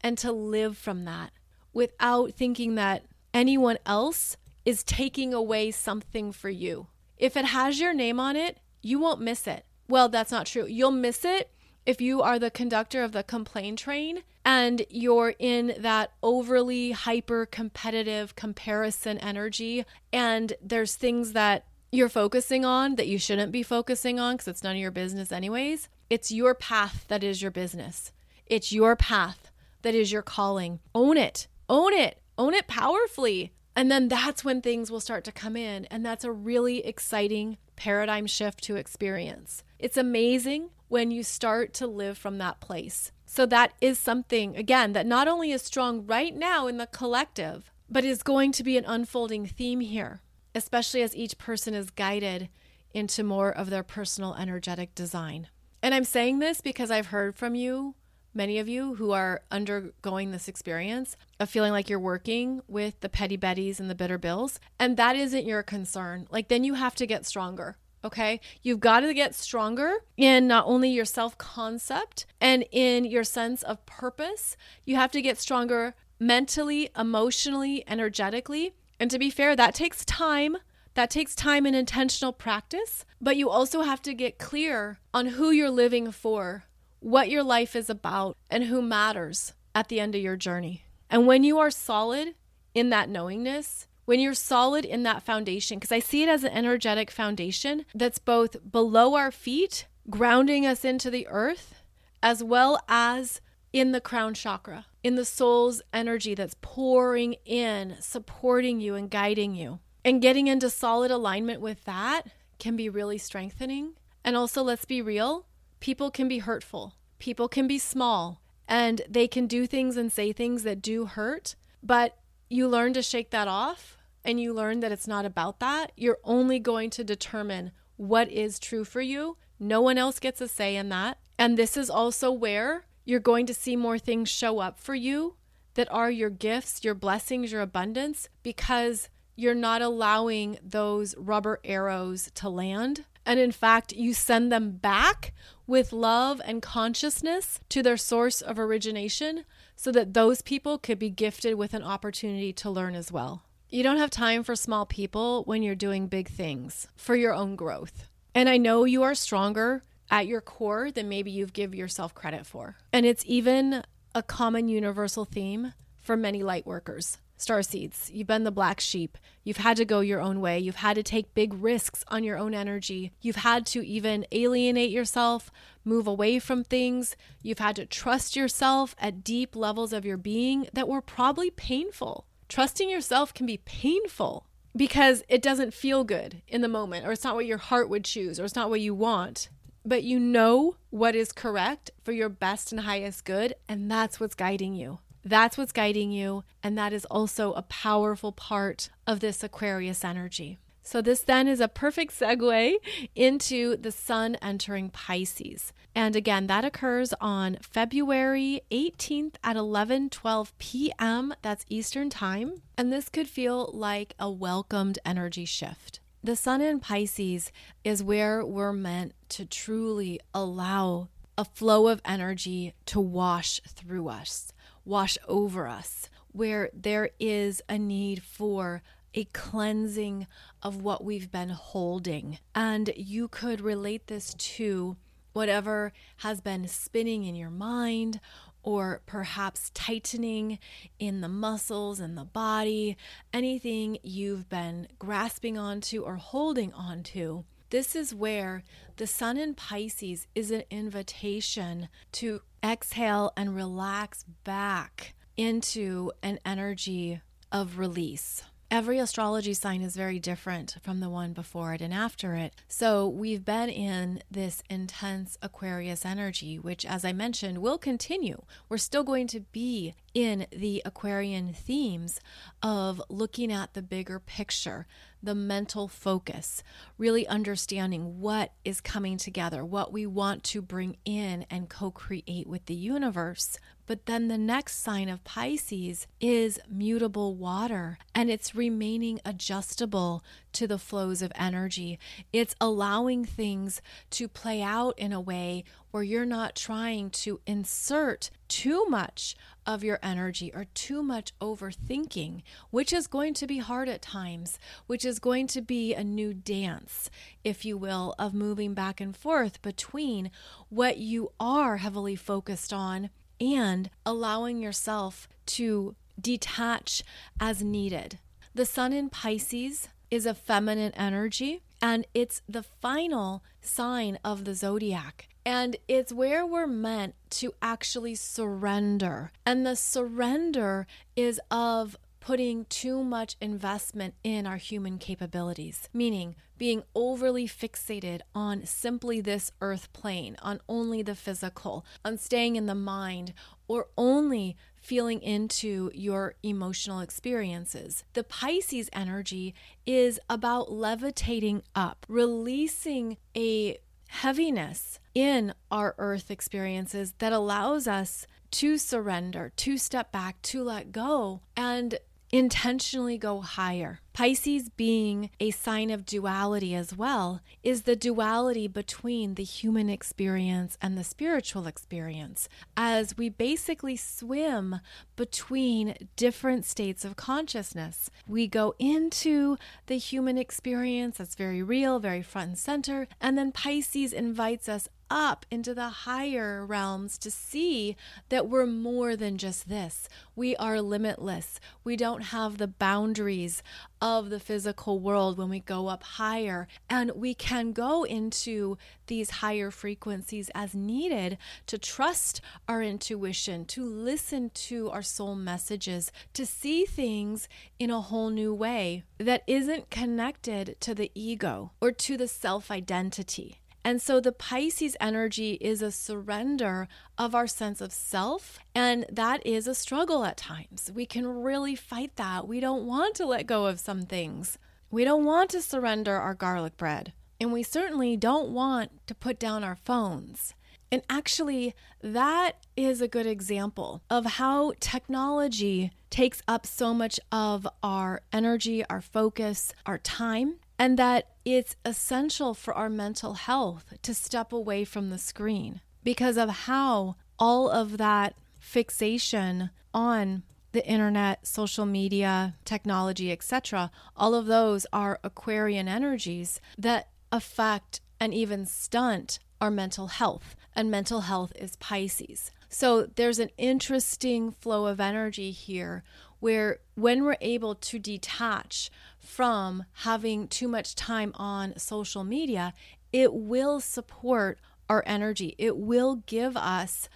and 0.00 0.18
to 0.18 0.32
live 0.32 0.76
from 0.76 1.04
that 1.04 1.30
without 1.72 2.32
thinking 2.32 2.74
that 2.74 3.04
anyone 3.32 3.78
else 3.86 4.36
is 4.64 4.82
taking 4.82 5.32
away 5.32 5.70
something 5.70 6.32
for 6.32 6.50
you. 6.50 6.88
If 7.16 7.36
it 7.36 7.46
has 7.46 7.80
your 7.80 7.94
name 7.94 8.18
on 8.18 8.36
it, 8.36 8.58
you 8.82 8.98
won't 8.98 9.20
miss 9.20 9.46
it. 9.46 9.64
Well, 9.88 10.08
that's 10.08 10.32
not 10.32 10.46
true. 10.46 10.66
You'll 10.66 10.90
miss 10.90 11.24
it 11.24 11.50
if 11.86 12.00
you 12.00 12.20
are 12.22 12.38
the 12.38 12.50
conductor 12.50 13.02
of 13.02 13.12
the 13.12 13.22
complain 13.22 13.76
train 13.76 14.22
and 14.44 14.84
you're 14.90 15.34
in 15.38 15.74
that 15.78 16.12
overly 16.22 16.92
hyper 16.92 17.46
competitive 17.46 18.36
comparison 18.36 19.18
energy, 19.18 19.84
and 20.12 20.52
there's 20.62 20.94
things 20.94 21.32
that 21.32 21.64
you're 21.90 22.08
focusing 22.08 22.64
on 22.64 22.96
that 22.96 23.08
you 23.08 23.18
shouldn't 23.18 23.52
be 23.52 23.62
focusing 23.62 24.20
on 24.20 24.34
because 24.34 24.48
it's 24.48 24.62
none 24.62 24.76
of 24.76 24.82
your 24.82 24.90
business, 24.90 25.32
anyways. 25.32 25.88
It's 26.10 26.30
your 26.30 26.54
path 26.54 27.04
that 27.08 27.24
is 27.24 27.40
your 27.40 27.50
business. 27.50 28.12
It's 28.46 28.72
your 28.72 28.96
path 28.96 29.50
that 29.82 29.94
is 29.94 30.12
your 30.12 30.22
calling. 30.22 30.80
Own 30.94 31.16
it. 31.16 31.46
Own 31.68 31.92
it. 31.92 32.20
Own 32.36 32.54
it 32.54 32.66
powerfully. 32.66 33.52
And 33.76 33.90
then 33.90 34.08
that's 34.08 34.44
when 34.44 34.60
things 34.60 34.90
will 34.90 35.00
start 35.00 35.24
to 35.24 35.32
come 35.32 35.56
in. 35.56 35.84
And 35.86 36.04
that's 36.04 36.24
a 36.24 36.32
really 36.32 36.84
exciting 36.84 37.58
paradigm 37.76 38.26
shift 38.26 38.64
to 38.64 38.76
experience. 38.76 39.62
It's 39.78 39.96
amazing 39.96 40.70
when 40.88 41.10
you 41.10 41.22
start 41.22 41.72
to 41.74 41.86
live 41.86 42.18
from 42.18 42.38
that 42.38 42.60
place. 42.60 43.12
So, 43.26 43.44
that 43.46 43.74
is 43.80 43.98
something, 43.98 44.56
again, 44.56 44.92
that 44.94 45.06
not 45.06 45.28
only 45.28 45.52
is 45.52 45.62
strong 45.62 46.06
right 46.06 46.34
now 46.34 46.66
in 46.66 46.78
the 46.78 46.86
collective, 46.86 47.70
but 47.90 48.04
is 48.04 48.22
going 48.22 48.52
to 48.52 48.64
be 48.64 48.76
an 48.76 48.84
unfolding 48.86 49.46
theme 49.46 49.80
here 49.80 50.22
especially 50.58 51.02
as 51.02 51.16
each 51.16 51.38
person 51.38 51.74
is 51.74 51.90
guided 51.90 52.48
into 52.92 53.22
more 53.22 53.50
of 53.50 53.70
their 53.70 53.82
personal 53.82 54.34
energetic 54.34 54.94
design. 54.94 55.48
And 55.82 55.94
I'm 55.94 56.04
saying 56.04 56.38
this 56.40 56.60
because 56.60 56.90
I've 56.90 57.06
heard 57.06 57.36
from 57.36 57.54
you, 57.54 57.94
many 58.34 58.58
of 58.58 58.68
you 58.68 58.96
who 58.96 59.12
are 59.12 59.42
undergoing 59.50 60.30
this 60.30 60.48
experience 60.48 61.16
of 61.38 61.48
feeling 61.48 61.72
like 61.72 61.88
you're 61.88 61.98
working 61.98 62.60
with 62.66 63.00
the 63.00 63.08
petty 63.08 63.38
betties 63.38 63.78
and 63.78 63.88
the 63.88 63.94
bitter 63.94 64.18
bills, 64.18 64.58
and 64.78 64.96
that 64.96 65.16
isn't 65.16 65.46
your 65.46 65.62
concern. 65.62 66.26
Like, 66.30 66.48
then 66.48 66.64
you 66.64 66.74
have 66.74 66.94
to 66.96 67.06
get 67.06 67.26
stronger. 67.26 67.76
Okay. 68.04 68.40
You've 68.62 68.80
got 68.80 69.00
to 69.00 69.12
get 69.12 69.34
stronger 69.34 69.98
in 70.16 70.46
not 70.46 70.66
only 70.66 70.90
your 70.90 71.04
self 71.04 71.36
concept 71.36 72.26
and 72.40 72.64
in 72.70 73.04
your 73.04 73.24
sense 73.24 73.62
of 73.62 73.84
purpose, 73.86 74.56
you 74.84 74.96
have 74.96 75.10
to 75.12 75.22
get 75.22 75.38
stronger 75.38 75.94
mentally, 76.20 76.90
emotionally, 76.96 77.84
energetically. 77.86 78.74
And 79.00 79.10
to 79.10 79.18
be 79.18 79.30
fair, 79.30 79.56
that 79.56 79.74
takes 79.74 80.04
time. 80.04 80.56
That 80.94 81.10
takes 81.10 81.36
time 81.36 81.64
and 81.64 81.76
intentional 81.76 82.32
practice, 82.32 83.04
but 83.20 83.36
you 83.36 83.48
also 83.48 83.82
have 83.82 84.02
to 84.02 84.12
get 84.12 84.38
clear 84.38 84.98
on 85.14 85.26
who 85.26 85.52
you're 85.52 85.70
living 85.70 86.10
for, 86.10 86.64
what 86.98 87.30
your 87.30 87.44
life 87.44 87.76
is 87.76 87.88
about, 87.88 88.36
and 88.50 88.64
who 88.64 88.82
matters 88.82 89.52
at 89.76 89.86
the 89.86 90.00
end 90.00 90.16
of 90.16 90.20
your 90.20 90.34
journey. 90.34 90.82
And 91.08 91.24
when 91.24 91.44
you 91.44 91.56
are 91.58 91.70
solid 91.70 92.34
in 92.74 92.90
that 92.90 93.08
knowingness, 93.08 93.86
when 94.08 94.20
you're 94.20 94.32
solid 94.32 94.86
in 94.86 95.02
that 95.02 95.22
foundation, 95.22 95.78
because 95.78 95.92
I 95.92 95.98
see 95.98 96.22
it 96.22 96.30
as 96.30 96.42
an 96.42 96.52
energetic 96.52 97.10
foundation 97.10 97.84
that's 97.94 98.18
both 98.18 98.56
below 98.72 99.16
our 99.16 99.30
feet, 99.30 99.86
grounding 100.08 100.64
us 100.64 100.82
into 100.82 101.10
the 101.10 101.28
earth, 101.28 101.74
as 102.22 102.42
well 102.42 102.80
as 102.88 103.42
in 103.70 103.92
the 103.92 104.00
crown 104.00 104.32
chakra 104.32 104.86
in 105.04 105.16
the 105.16 105.26
soul's 105.26 105.82
energy 105.92 106.34
that's 106.34 106.56
pouring 106.62 107.34
in, 107.44 107.96
supporting 108.00 108.80
you 108.80 108.94
and 108.94 109.10
guiding 109.10 109.54
you. 109.54 109.78
And 110.06 110.22
getting 110.22 110.46
into 110.46 110.70
solid 110.70 111.10
alignment 111.10 111.60
with 111.60 111.84
that 111.84 112.22
can 112.58 112.76
be 112.76 112.88
really 112.88 113.18
strengthening. 113.18 113.92
And 114.24 114.36
also, 114.36 114.62
let's 114.62 114.86
be 114.86 115.02
real 115.02 115.44
people 115.80 116.10
can 116.10 116.28
be 116.28 116.38
hurtful, 116.38 116.94
people 117.18 117.46
can 117.46 117.68
be 117.68 117.78
small, 117.78 118.40
and 118.66 119.02
they 119.06 119.28
can 119.28 119.46
do 119.46 119.66
things 119.66 119.98
and 119.98 120.10
say 120.10 120.32
things 120.32 120.62
that 120.62 120.80
do 120.80 121.04
hurt. 121.04 121.56
But 121.82 122.16
you 122.48 122.66
learn 122.68 122.94
to 122.94 123.02
shake 123.02 123.28
that 123.32 123.48
off 123.48 123.97
and 124.28 124.38
you 124.38 124.52
learn 124.52 124.80
that 124.80 124.92
it's 124.92 125.08
not 125.08 125.24
about 125.24 125.58
that. 125.58 125.90
You're 125.96 126.18
only 126.22 126.58
going 126.58 126.90
to 126.90 127.02
determine 127.02 127.72
what 127.96 128.30
is 128.30 128.58
true 128.58 128.84
for 128.84 129.00
you. 129.00 129.38
No 129.58 129.80
one 129.80 129.96
else 129.96 130.20
gets 130.20 130.42
a 130.42 130.48
say 130.48 130.76
in 130.76 130.90
that. 130.90 131.16
And 131.38 131.56
this 131.56 131.78
is 131.78 131.88
also 131.88 132.30
where 132.30 132.84
you're 133.06 133.20
going 133.20 133.46
to 133.46 133.54
see 133.54 133.74
more 133.74 133.98
things 133.98 134.28
show 134.28 134.58
up 134.58 134.78
for 134.78 134.94
you 134.94 135.36
that 135.74 135.90
are 135.90 136.10
your 136.10 136.28
gifts, 136.28 136.84
your 136.84 136.94
blessings, 136.94 137.50
your 137.52 137.62
abundance, 137.62 138.28
because 138.42 139.08
you're 139.34 139.54
not 139.54 139.80
allowing 139.80 140.58
those 140.62 141.16
rubber 141.16 141.58
arrows 141.64 142.30
to 142.34 142.50
land 142.50 143.06
And 143.28 143.38
in 143.38 143.52
fact, 143.52 143.92
you 143.92 144.14
send 144.14 144.50
them 144.50 144.70
back 144.78 145.34
with 145.66 145.92
love 145.92 146.40
and 146.46 146.62
consciousness 146.62 147.60
to 147.68 147.82
their 147.82 147.98
source 147.98 148.40
of 148.40 148.58
origination 148.58 149.44
so 149.76 149.92
that 149.92 150.14
those 150.14 150.40
people 150.40 150.78
could 150.78 150.98
be 150.98 151.10
gifted 151.10 151.56
with 151.56 151.74
an 151.74 151.82
opportunity 151.82 152.54
to 152.54 152.70
learn 152.70 152.94
as 152.94 153.12
well. 153.12 153.42
You 153.70 153.82
don't 153.82 153.98
have 153.98 154.08
time 154.08 154.44
for 154.44 154.56
small 154.56 154.86
people 154.86 155.44
when 155.44 155.62
you're 155.62 155.74
doing 155.74 156.06
big 156.06 156.28
things 156.30 156.88
for 156.96 157.14
your 157.14 157.34
own 157.34 157.54
growth. 157.54 158.08
And 158.34 158.48
I 158.48 158.56
know 158.56 158.84
you 158.84 159.02
are 159.02 159.14
stronger 159.14 159.82
at 160.10 160.26
your 160.26 160.40
core 160.40 160.90
than 160.90 161.10
maybe 161.10 161.30
you've 161.30 161.52
give 161.52 161.74
yourself 161.74 162.14
credit 162.14 162.46
for. 162.46 162.76
And 162.94 163.04
it's 163.04 163.24
even 163.26 163.82
a 164.14 164.22
common 164.22 164.68
universal 164.68 165.26
theme 165.26 165.74
for 166.00 166.16
many 166.16 166.42
light 166.42 166.66
workers. 166.66 167.18
Star 167.36 167.62
seeds, 167.62 168.10
you've 168.10 168.26
been 168.26 168.44
the 168.44 168.50
black 168.50 168.80
sheep. 168.80 169.18
You've 169.44 169.58
had 169.58 169.76
to 169.76 169.84
go 169.84 170.00
your 170.00 170.22
own 170.22 170.40
way. 170.40 170.58
You've 170.58 170.76
had 170.76 170.94
to 170.94 171.02
take 171.02 171.34
big 171.34 171.52
risks 171.52 172.02
on 172.08 172.24
your 172.24 172.38
own 172.38 172.54
energy. 172.54 173.12
You've 173.20 173.36
had 173.36 173.66
to 173.66 173.86
even 173.86 174.24
alienate 174.32 174.90
yourself, 174.90 175.50
move 175.84 176.06
away 176.06 176.38
from 176.38 176.64
things. 176.64 177.16
You've 177.42 177.58
had 177.58 177.76
to 177.76 177.84
trust 177.84 178.34
yourself 178.34 178.96
at 178.98 179.22
deep 179.22 179.54
levels 179.54 179.92
of 179.92 180.06
your 180.06 180.16
being 180.16 180.68
that 180.72 180.88
were 180.88 181.02
probably 181.02 181.50
painful. 181.50 182.24
Trusting 182.48 182.88
yourself 182.90 183.34
can 183.34 183.46
be 183.46 183.58
painful 183.58 184.46
because 184.76 185.22
it 185.28 185.42
doesn't 185.42 185.74
feel 185.74 186.04
good 186.04 186.42
in 186.46 186.60
the 186.60 186.68
moment, 186.68 187.06
or 187.06 187.12
it's 187.12 187.24
not 187.24 187.34
what 187.34 187.46
your 187.46 187.58
heart 187.58 187.88
would 187.88 188.04
choose, 188.04 188.38
or 188.38 188.44
it's 188.44 188.54
not 188.54 188.70
what 188.70 188.80
you 188.80 188.94
want 188.94 189.48
but 189.88 190.04
you 190.04 190.20
know 190.20 190.76
what 190.90 191.14
is 191.14 191.32
correct 191.32 191.90
for 192.02 192.12
your 192.12 192.28
best 192.28 192.72
and 192.72 192.82
highest 192.82 193.24
good, 193.24 193.54
and 193.68 193.90
that's 193.90 194.20
what's 194.20 194.34
guiding 194.34 194.74
you. 194.74 194.98
That's 195.24 195.56
what's 195.56 195.72
guiding 195.72 196.12
you, 196.12 196.44
and 196.62 196.76
that 196.76 196.92
is 196.92 197.06
also 197.06 197.54
a 197.54 197.62
powerful 197.62 198.32
part 198.32 198.90
of 199.06 199.20
this 199.20 199.42
Aquarius 199.42 200.04
energy. 200.04 200.58
So, 200.88 201.02
this 201.02 201.20
then 201.20 201.48
is 201.48 201.60
a 201.60 201.68
perfect 201.68 202.18
segue 202.18 202.76
into 203.14 203.76
the 203.76 203.92
sun 203.92 204.36
entering 204.36 204.88
Pisces. 204.88 205.74
And 205.94 206.16
again, 206.16 206.46
that 206.46 206.64
occurs 206.64 207.12
on 207.20 207.58
February 207.60 208.62
18th 208.70 209.34
at 209.44 209.56
11 209.56 210.08
12 210.08 210.56
p.m. 210.56 211.34
That's 211.42 211.66
Eastern 211.68 212.08
Time. 212.08 212.62
And 212.78 212.90
this 212.90 213.10
could 213.10 213.28
feel 213.28 213.70
like 213.74 214.14
a 214.18 214.30
welcomed 214.30 214.98
energy 215.04 215.44
shift. 215.44 216.00
The 216.24 216.36
sun 216.36 216.62
in 216.62 216.80
Pisces 216.80 217.52
is 217.84 218.02
where 218.02 218.42
we're 218.42 218.72
meant 218.72 219.12
to 219.28 219.44
truly 219.44 220.20
allow 220.32 221.10
a 221.36 221.44
flow 221.44 221.88
of 221.88 222.00
energy 222.06 222.72
to 222.86 222.98
wash 222.98 223.60
through 223.68 224.08
us, 224.08 224.54
wash 224.86 225.18
over 225.28 225.68
us, 225.68 226.08
where 226.32 226.70
there 226.72 227.10
is 227.20 227.60
a 227.68 227.76
need 227.78 228.22
for 228.22 228.82
a 229.18 229.24
cleansing 229.32 230.28
of 230.62 230.80
what 230.80 231.02
we've 231.02 231.32
been 231.32 231.48
holding. 231.48 232.38
And 232.54 232.92
you 232.96 233.26
could 233.26 233.60
relate 233.60 234.06
this 234.06 234.32
to 234.34 234.96
whatever 235.32 235.92
has 236.18 236.40
been 236.40 236.68
spinning 236.68 237.24
in 237.24 237.34
your 237.34 237.50
mind 237.50 238.20
or 238.62 239.02
perhaps 239.06 239.72
tightening 239.74 240.60
in 241.00 241.20
the 241.20 241.28
muscles 241.28 241.98
and 241.98 242.16
the 242.16 242.26
body, 242.26 242.96
anything 243.32 243.98
you've 244.04 244.48
been 244.48 244.86
grasping 245.00 245.58
onto 245.58 246.02
or 246.02 246.14
holding 246.14 246.72
onto. 246.72 247.42
This 247.70 247.96
is 247.96 248.14
where 248.14 248.62
the 248.98 249.08
sun 249.08 249.36
in 249.36 249.54
Pisces 249.54 250.28
is 250.36 250.52
an 250.52 250.62
invitation 250.70 251.88
to 252.12 252.42
exhale 252.62 253.32
and 253.36 253.56
relax 253.56 254.24
back 254.44 255.16
into 255.36 256.12
an 256.22 256.38
energy 256.46 257.20
of 257.50 257.78
release. 257.78 258.44
Every 258.70 258.98
astrology 258.98 259.54
sign 259.54 259.80
is 259.80 259.96
very 259.96 260.18
different 260.18 260.76
from 260.82 261.00
the 261.00 261.08
one 261.08 261.32
before 261.32 261.72
it 261.72 261.80
and 261.80 261.94
after 261.94 262.34
it. 262.34 262.52
So, 262.68 263.08
we've 263.08 263.42
been 263.42 263.70
in 263.70 264.22
this 264.30 264.62
intense 264.68 265.38
Aquarius 265.40 266.04
energy, 266.04 266.58
which, 266.58 266.84
as 266.84 267.02
I 267.02 267.14
mentioned, 267.14 267.58
will 267.58 267.78
continue. 267.78 268.42
We're 268.68 268.76
still 268.76 269.04
going 269.04 269.26
to 269.28 269.40
be 269.40 269.94
in 270.12 270.46
the 270.52 270.82
Aquarian 270.84 271.54
themes 271.54 272.20
of 272.62 273.00
looking 273.08 273.50
at 273.50 273.72
the 273.72 273.80
bigger 273.80 274.20
picture, 274.20 274.86
the 275.22 275.34
mental 275.34 275.88
focus, 275.88 276.62
really 276.98 277.26
understanding 277.26 278.20
what 278.20 278.52
is 278.66 278.82
coming 278.82 279.16
together, 279.16 279.64
what 279.64 279.94
we 279.94 280.04
want 280.04 280.44
to 280.44 280.60
bring 280.60 280.98
in 281.06 281.46
and 281.50 281.70
co 281.70 281.90
create 281.90 282.46
with 282.46 282.66
the 282.66 282.74
universe. 282.74 283.58
But 283.88 284.04
then 284.04 284.28
the 284.28 284.36
next 284.36 284.82
sign 284.82 285.08
of 285.08 285.24
Pisces 285.24 286.06
is 286.20 286.60
mutable 286.70 287.34
water, 287.34 287.96
and 288.14 288.30
it's 288.30 288.54
remaining 288.54 289.18
adjustable 289.24 290.22
to 290.52 290.66
the 290.66 290.78
flows 290.78 291.22
of 291.22 291.32
energy. 291.34 291.98
It's 292.30 292.54
allowing 292.60 293.24
things 293.24 293.80
to 294.10 294.28
play 294.28 294.60
out 294.60 294.98
in 294.98 295.14
a 295.14 295.22
way 295.22 295.64
where 295.90 296.02
you're 296.02 296.26
not 296.26 296.54
trying 296.54 297.08
to 297.24 297.40
insert 297.46 298.28
too 298.46 298.84
much 298.90 299.34
of 299.64 299.82
your 299.82 299.98
energy 300.02 300.52
or 300.54 300.66
too 300.74 301.02
much 301.02 301.32
overthinking, 301.40 302.42
which 302.68 302.92
is 302.92 303.06
going 303.06 303.32
to 303.32 303.46
be 303.46 303.56
hard 303.56 303.88
at 303.88 304.02
times, 304.02 304.58
which 304.86 305.02
is 305.06 305.18
going 305.18 305.46
to 305.46 305.62
be 305.62 305.94
a 305.94 306.04
new 306.04 306.34
dance, 306.34 307.08
if 307.42 307.64
you 307.64 307.78
will, 307.78 308.14
of 308.18 308.34
moving 308.34 308.74
back 308.74 309.00
and 309.00 309.16
forth 309.16 309.62
between 309.62 310.30
what 310.68 310.98
you 310.98 311.32
are 311.40 311.78
heavily 311.78 312.16
focused 312.16 312.70
on 312.70 313.08
and 313.40 313.90
allowing 314.04 314.60
yourself 314.60 315.28
to 315.46 315.94
detach 316.20 317.02
as 317.40 317.62
needed. 317.62 318.18
The 318.54 318.66
sun 318.66 318.92
in 318.92 319.08
Pisces 319.08 319.88
is 320.10 320.26
a 320.26 320.34
feminine 320.34 320.92
energy 320.94 321.62
and 321.80 322.06
it's 322.14 322.42
the 322.48 322.62
final 322.62 323.42
sign 323.60 324.18
of 324.24 324.44
the 324.44 324.54
zodiac. 324.54 325.28
And 325.44 325.76
it's 325.86 326.12
where 326.12 326.44
we're 326.44 326.66
meant 326.66 327.14
to 327.30 327.54
actually 327.62 328.14
surrender. 328.16 329.30
And 329.46 329.64
the 329.64 329.76
surrender 329.76 330.86
is 331.16 331.40
of 331.50 331.96
putting 332.28 332.66
too 332.66 333.02
much 333.02 333.38
investment 333.40 334.12
in 334.22 334.46
our 334.46 334.58
human 334.58 334.98
capabilities, 334.98 335.88
meaning 335.94 336.36
being 336.58 336.82
overly 336.94 337.48
fixated 337.48 338.20
on 338.34 338.66
simply 338.66 339.18
this 339.18 339.50
earth 339.62 339.90
plane, 339.94 340.36
on 340.42 340.60
only 340.68 341.00
the 341.00 341.14
physical, 341.14 341.86
on 342.04 342.18
staying 342.18 342.54
in 342.54 342.66
the 342.66 342.74
mind, 342.74 343.32
or 343.66 343.86
only 343.96 344.54
feeling 344.76 345.22
into 345.22 345.90
your 345.94 346.34
emotional 346.42 347.00
experiences. 347.00 348.04
The 348.12 348.24
Pisces 348.24 348.90
energy 348.92 349.54
is 349.86 350.20
about 350.28 350.70
levitating 350.70 351.62
up, 351.74 352.04
releasing 352.10 353.16
a 353.34 353.78
heaviness 354.08 354.98
in 355.14 355.54
our 355.70 355.94
earth 355.96 356.30
experiences 356.30 357.14
that 357.20 357.32
allows 357.32 357.88
us 357.88 358.26
to 358.50 358.76
surrender, 358.76 359.50
to 359.56 359.78
step 359.78 360.12
back, 360.12 360.42
to 360.42 360.62
let 360.62 360.92
go, 360.92 361.40
and 361.56 361.98
intentionally 362.30 363.18
go 363.18 363.40
higher. 363.40 364.00
Pisces, 364.18 364.68
being 364.68 365.30
a 365.38 365.52
sign 365.52 365.90
of 365.90 366.04
duality 366.04 366.74
as 366.74 366.92
well, 366.92 367.40
is 367.62 367.82
the 367.82 367.94
duality 367.94 368.66
between 368.66 369.36
the 369.36 369.44
human 369.44 369.88
experience 369.88 370.76
and 370.82 370.98
the 370.98 371.04
spiritual 371.04 371.68
experience, 371.68 372.48
as 372.76 373.16
we 373.16 373.28
basically 373.28 373.94
swim 373.94 374.80
between 375.14 375.94
different 376.16 376.64
states 376.64 377.04
of 377.04 377.14
consciousness. 377.14 378.10
We 378.26 378.48
go 378.48 378.74
into 378.80 379.56
the 379.86 379.98
human 379.98 380.36
experience 380.36 381.18
that's 381.18 381.36
very 381.36 381.62
real, 381.62 382.00
very 382.00 382.22
front 382.22 382.48
and 382.48 382.58
center, 382.58 383.06
and 383.20 383.38
then 383.38 383.52
Pisces 383.52 384.12
invites 384.12 384.68
us 384.68 384.88
up 385.10 385.46
into 385.50 385.74
the 385.74 385.88
higher 385.88 386.64
realms 386.66 387.18
to 387.18 387.30
see 387.30 387.96
that 388.28 388.48
we're 388.48 388.66
more 388.66 389.16
than 389.16 389.38
just 389.38 389.68
this. 389.68 390.08
We 390.36 390.54
are 390.56 390.80
limitless. 390.80 391.60
We 391.84 391.96
don't 391.96 392.24
have 392.24 392.58
the 392.58 392.66
boundaries 392.66 393.62
of 394.00 394.30
the 394.30 394.40
physical 394.40 394.98
world 395.00 395.38
when 395.38 395.48
we 395.48 395.60
go 395.60 395.88
up 395.88 396.02
higher. 396.02 396.68
And 396.88 397.12
we 397.12 397.34
can 397.34 397.72
go 397.72 398.04
into 398.04 398.78
these 399.06 399.30
higher 399.30 399.70
frequencies 399.70 400.50
as 400.54 400.74
needed 400.74 401.38
to 401.66 401.78
trust 401.78 402.40
our 402.68 402.82
intuition, 402.82 403.64
to 403.66 403.84
listen 403.84 404.50
to 404.50 404.90
our 404.90 405.02
soul 405.02 405.34
messages, 405.34 406.12
to 406.34 406.46
see 406.46 406.84
things 406.84 407.48
in 407.78 407.90
a 407.90 408.00
whole 408.00 408.30
new 408.30 408.54
way 408.54 409.04
that 409.18 409.42
isn't 409.46 409.90
connected 409.90 410.76
to 410.80 410.94
the 410.94 411.10
ego 411.14 411.72
or 411.80 411.92
to 411.92 412.16
the 412.16 412.28
self 412.28 412.70
identity. 412.70 413.58
And 413.88 414.02
so 414.02 414.20
the 414.20 414.32
Pisces 414.32 414.98
energy 415.00 415.52
is 415.62 415.80
a 415.80 415.90
surrender 415.90 416.88
of 417.16 417.34
our 417.34 417.46
sense 417.46 417.80
of 417.80 417.90
self. 417.90 418.58
And 418.74 419.06
that 419.10 419.40
is 419.46 419.66
a 419.66 419.74
struggle 419.74 420.26
at 420.26 420.36
times. 420.36 420.92
We 420.94 421.06
can 421.06 421.26
really 421.26 421.74
fight 421.74 422.14
that. 422.16 422.46
We 422.46 422.60
don't 422.60 422.84
want 422.84 423.14
to 423.14 423.24
let 423.24 423.46
go 423.46 423.64
of 423.64 423.80
some 423.80 424.02
things. 424.02 424.58
We 424.90 425.04
don't 425.04 425.24
want 425.24 425.48
to 425.52 425.62
surrender 425.62 426.18
our 426.18 426.34
garlic 426.34 426.76
bread. 426.76 427.14
And 427.40 427.50
we 427.50 427.62
certainly 427.62 428.14
don't 428.14 428.50
want 428.50 428.90
to 429.06 429.14
put 429.14 429.38
down 429.38 429.64
our 429.64 429.76
phones. 429.76 430.52
And 430.92 431.00
actually, 431.08 431.74
that 432.02 432.66
is 432.76 433.00
a 433.00 433.08
good 433.08 433.26
example 433.26 434.02
of 434.10 434.26
how 434.26 434.74
technology 434.80 435.92
takes 436.10 436.42
up 436.46 436.66
so 436.66 436.92
much 436.92 437.18
of 437.32 437.66
our 437.82 438.20
energy, 438.34 438.84
our 438.90 439.00
focus, 439.00 439.72
our 439.86 439.96
time, 439.96 440.56
and 440.78 440.98
that 440.98 441.28
it's 441.44 441.76
essential 441.84 442.54
for 442.54 442.74
our 442.74 442.88
mental 442.88 443.34
health 443.34 443.94
to 444.02 444.14
step 444.14 444.52
away 444.52 444.84
from 444.84 445.10
the 445.10 445.18
screen 445.18 445.80
because 446.04 446.36
of 446.36 446.48
how 446.48 447.16
all 447.38 447.68
of 447.68 447.98
that 447.98 448.34
fixation 448.58 449.70
on 449.92 450.42
the 450.72 450.86
internet, 450.86 451.46
social 451.46 451.86
media, 451.86 452.54
technology, 452.64 453.32
etc., 453.32 453.90
all 454.16 454.34
of 454.34 454.46
those 454.46 454.86
are 454.92 455.18
Aquarian 455.24 455.88
energies 455.88 456.60
that 456.76 457.08
affect 457.32 458.00
and 458.20 458.34
even 458.34 458.66
stunt 458.66 459.38
our 459.60 459.70
mental 459.70 460.08
health. 460.08 460.54
And 460.76 460.90
mental 460.90 461.22
health 461.22 461.52
is 461.56 461.76
Pisces. 461.76 462.50
So 462.68 463.06
there's 463.16 463.38
an 463.38 463.50
interesting 463.56 464.52
flow 464.52 464.86
of 464.86 465.00
energy 465.00 465.50
here 465.50 466.04
where 466.40 466.78
when 466.94 467.24
we're 467.24 467.36
able 467.40 467.74
to 467.74 467.98
detach 467.98 468.90
from 469.28 469.84
having 469.92 470.48
too 470.48 470.66
much 470.66 470.94
time 470.94 471.32
on 471.34 471.78
social 471.78 472.24
media, 472.24 472.72
it 473.12 473.32
will 473.34 473.78
support 473.78 474.58
our 474.88 475.04
energy. 475.06 475.54
It 475.58 475.76
will 475.76 476.22
give 476.26 476.56
us 476.56 477.10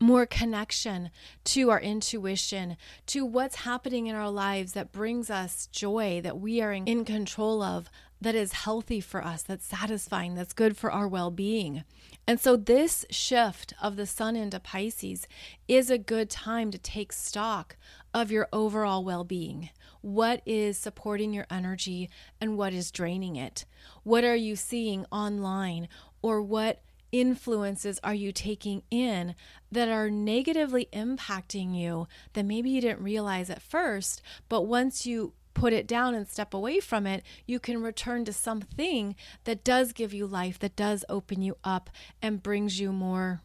more 0.00 0.24
connection 0.24 1.10
to 1.42 1.70
our 1.70 1.80
intuition, 1.80 2.76
to 3.06 3.26
what's 3.26 3.56
happening 3.56 4.06
in 4.06 4.14
our 4.14 4.30
lives 4.30 4.72
that 4.74 4.92
brings 4.92 5.30
us 5.30 5.66
joy, 5.72 6.20
that 6.22 6.38
we 6.38 6.62
are 6.62 6.72
in 6.72 7.04
control 7.04 7.60
of, 7.60 7.90
that 8.20 8.36
is 8.36 8.52
healthy 8.52 9.00
for 9.00 9.24
us, 9.24 9.42
that's 9.42 9.66
satisfying, 9.66 10.36
that's 10.36 10.52
good 10.52 10.76
for 10.76 10.92
our 10.92 11.08
well 11.08 11.32
being. 11.32 11.82
And 12.24 12.38
so, 12.38 12.56
this 12.56 13.04
shift 13.10 13.74
of 13.82 13.96
the 13.96 14.06
sun 14.06 14.36
into 14.36 14.60
Pisces 14.60 15.26
is 15.66 15.90
a 15.90 15.98
good 15.98 16.30
time 16.30 16.70
to 16.70 16.78
take 16.78 17.12
stock 17.12 17.76
of 18.14 18.30
your 18.30 18.48
overall 18.52 19.02
well 19.02 19.24
being. 19.24 19.70
What 20.00 20.42
is 20.46 20.78
supporting 20.78 21.32
your 21.32 21.46
energy 21.50 22.08
and 22.40 22.56
what 22.56 22.72
is 22.72 22.90
draining 22.90 23.36
it? 23.36 23.64
What 24.02 24.24
are 24.24 24.36
you 24.36 24.56
seeing 24.56 25.06
online 25.10 25.88
or 26.22 26.42
what 26.42 26.80
influences 27.10 27.98
are 28.04 28.14
you 28.14 28.32
taking 28.32 28.82
in 28.90 29.34
that 29.72 29.88
are 29.88 30.10
negatively 30.10 30.88
impacting 30.92 31.74
you 31.74 32.06
that 32.34 32.44
maybe 32.44 32.70
you 32.70 32.80
didn't 32.80 33.02
realize 33.02 33.50
at 33.50 33.62
first, 33.62 34.22
but 34.48 34.62
once 34.62 35.06
you 35.06 35.32
put 35.54 35.72
it 35.72 35.86
down 35.86 36.14
and 36.14 36.28
step 36.28 36.54
away 36.54 36.78
from 36.78 37.06
it, 37.06 37.22
you 37.46 37.58
can 37.58 37.82
return 37.82 38.24
to 38.24 38.32
something 38.32 39.16
that 39.44 39.64
does 39.64 39.92
give 39.92 40.14
you 40.14 40.26
life, 40.26 40.58
that 40.58 40.76
does 40.76 41.04
open 41.08 41.42
you 41.42 41.56
up 41.64 41.90
and 42.22 42.42
brings 42.42 42.78
you 42.78 42.92
more 42.92 43.40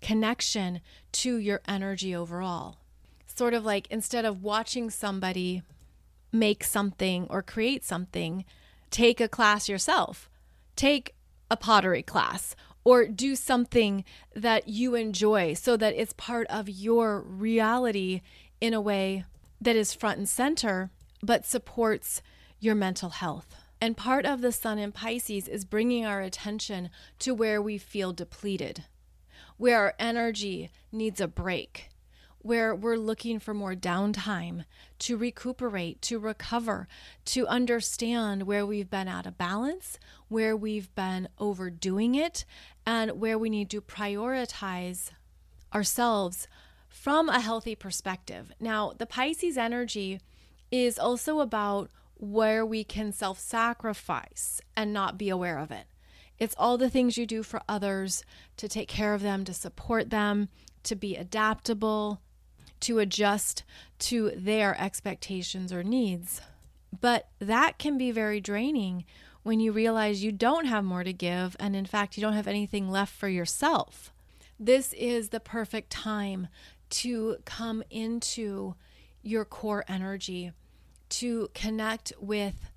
connection 0.00 0.80
to 1.12 1.36
your 1.36 1.60
energy 1.68 2.14
overall. 2.14 2.78
Sort 3.26 3.52
of 3.54 3.64
like 3.64 3.86
instead 3.90 4.24
of 4.24 4.42
watching 4.42 4.88
somebody 4.88 5.62
make 6.32 6.64
something 6.64 7.26
or 7.30 7.42
create 7.42 7.84
something, 7.84 8.44
take 8.90 9.20
a 9.20 9.28
class 9.28 9.68
yourself. 9.68 10.28
Take 10.76 11.14
a 11.50 11.56
pottery 11.56 12.02
class 12.02 12.54
or 12.84 13.06
do 13.06 13.36
something 13.36 14.04
that 14.34 14.68
you 14.68 14.94
enjoy 14.94 15.54
so 15.54 15.76
that 15.76 15.94
it's 15.94 16.12
part 16.14 16.46
of 16.48 16.68
your 16.68 17.20
reality 17.20 18.22
in 18.60 18.72
a 18.72 18.80
way 18.80 19.24
that 19.60 19.76
is 19.76 19.92
front 19.92 20.18
and 20.18 20.28
center 20.28 20.90
but 21.22 21.44
supports 21.44 22.22
your 22.58 22.74
mental 22.74 23.10
health. 23.10 23.54
And 23.80 23.96
part 23.96 24.24
of 24.24 24.40
the 24.40 24.52
sun 24.52 24.78
in 24.78 24.92
Pisces 24.92 25.48
is 25.48 25.64
bringing 25.64 26.04
our 26.04 26.20
attention 26.20 26.90
to 27.20 27.34
where 27.34 27.60
we 27.60 27.78
feel 27.78 28.12
depleted, 28.12 28.84
where 29.56 29.78
our 29.78 29.94
energy 29.98 30.70
needs 30.92 31.20
a 31.20 31.28
break, 31.28 31.89
where 32.42 32.74
we're 32.74 32.96
looking 32.96 33.38
for 33.38 33.52
more 33.52 33.74
downtime 33.74 34.64
to 34.98 35.16
recuperate, 35.16 36.00
to 36.02 36.18
recover, 36.18 36.88
to 37.26 37.46
understand 37.46 38.44
where 38.44 38.64
we've 38.64 38.90
been 38.90 39.08
out 39.08 39.26
of 39.26 39.36
balance, 39.36 39.98
where 40.28 40.56
we've 40.56 40.94
been 40.94 41.28
overdoing 41.38 42.14
it, 42.14 42.44
and 42.86 43.20
where 43.20 43.38
we 43.38 43.50
need 43.50 43.68
to 43.70 43.80
prioritize 43.80 45.10
ourselves 45.74 46.48
from 46.88 47.28
a 47.28 47.40
healthy 47.40 47.74
perspective. 47.74 48.52
Now, 48.58 48.92
the 48.96 49.06
Pisces 49.06 49.58
energy 49.58 50.20
is 50.70 50.98
also 50.98 51.40
about 51.40 51.90
where 52.14 52.64
we 52.64 52.84
can 52.84 53.12
self 53.12 53.38
sacrifice 53.38 54.60
and 54.76 54.92
not 54.92 55.18
be 55.18 55.28
aware 55.28 55.58
of 55.58 55.70
it. 55.70 55.86
It's 56.38 56.54
all 56.56 56.78
the 56.78 56.90
things 56.90 57.18
you 57.18 57.26
do 57.26 57.42
for 57.42 57.60
others 57.68 58.24
to 58.56 58.68
take 58.68 58.88
care 58.88 59.12
of 59.12 59.22
them, 59.22 59.44
to 59.44 59.52
support 59.52 60.08
them, 60.08 60.48
to 60.84 60.96
be 60.96 61.16
adaptable, 61.16 62.22
to 62.80 62.98
adjust 62.98 63.62
to 63.98 64.30
their 64.34 64.78
expectations 64.80 65.72
or 65.72 65.82
needs. 65.82 66.40
But 66.98 67.28
that 67.38 67.78
can 67.78 67.98
be 67.98 68.10
very 68.10 68.40
draining 68.40 69.04
when 69.42 69.60
you 69.60 69.72
realize 69.72 70.22
you 70.22 70.32
don't 70.32 70.66
have 70.66 70.84
more 70.84 71.04
to 71.04 71.12
give 71.12 71.56
and, 71.58 71.74
in 71.74 71.86
fact, 71.86 72.16
you 72.16 72.20
don't 72.20 72.34
have 72.34 72.48
anything 72.48 72.90
left 72.90 73.14
for 73.14 73.28
yourself. 73.28 74.12
This 74.58 74.92
is 74.94 75.30
the 75.30 75.40
perfect 75.40 75.90
time 75.90 76.48
to 76.90 77.36
come 77.44 77.82
into 77.90 78.74
your 79.22 79.44
core 79.44 79.84
energy, 79.88 80.52
to 81.08 81.48
connect 81.54 82.12
with 82.20 82.70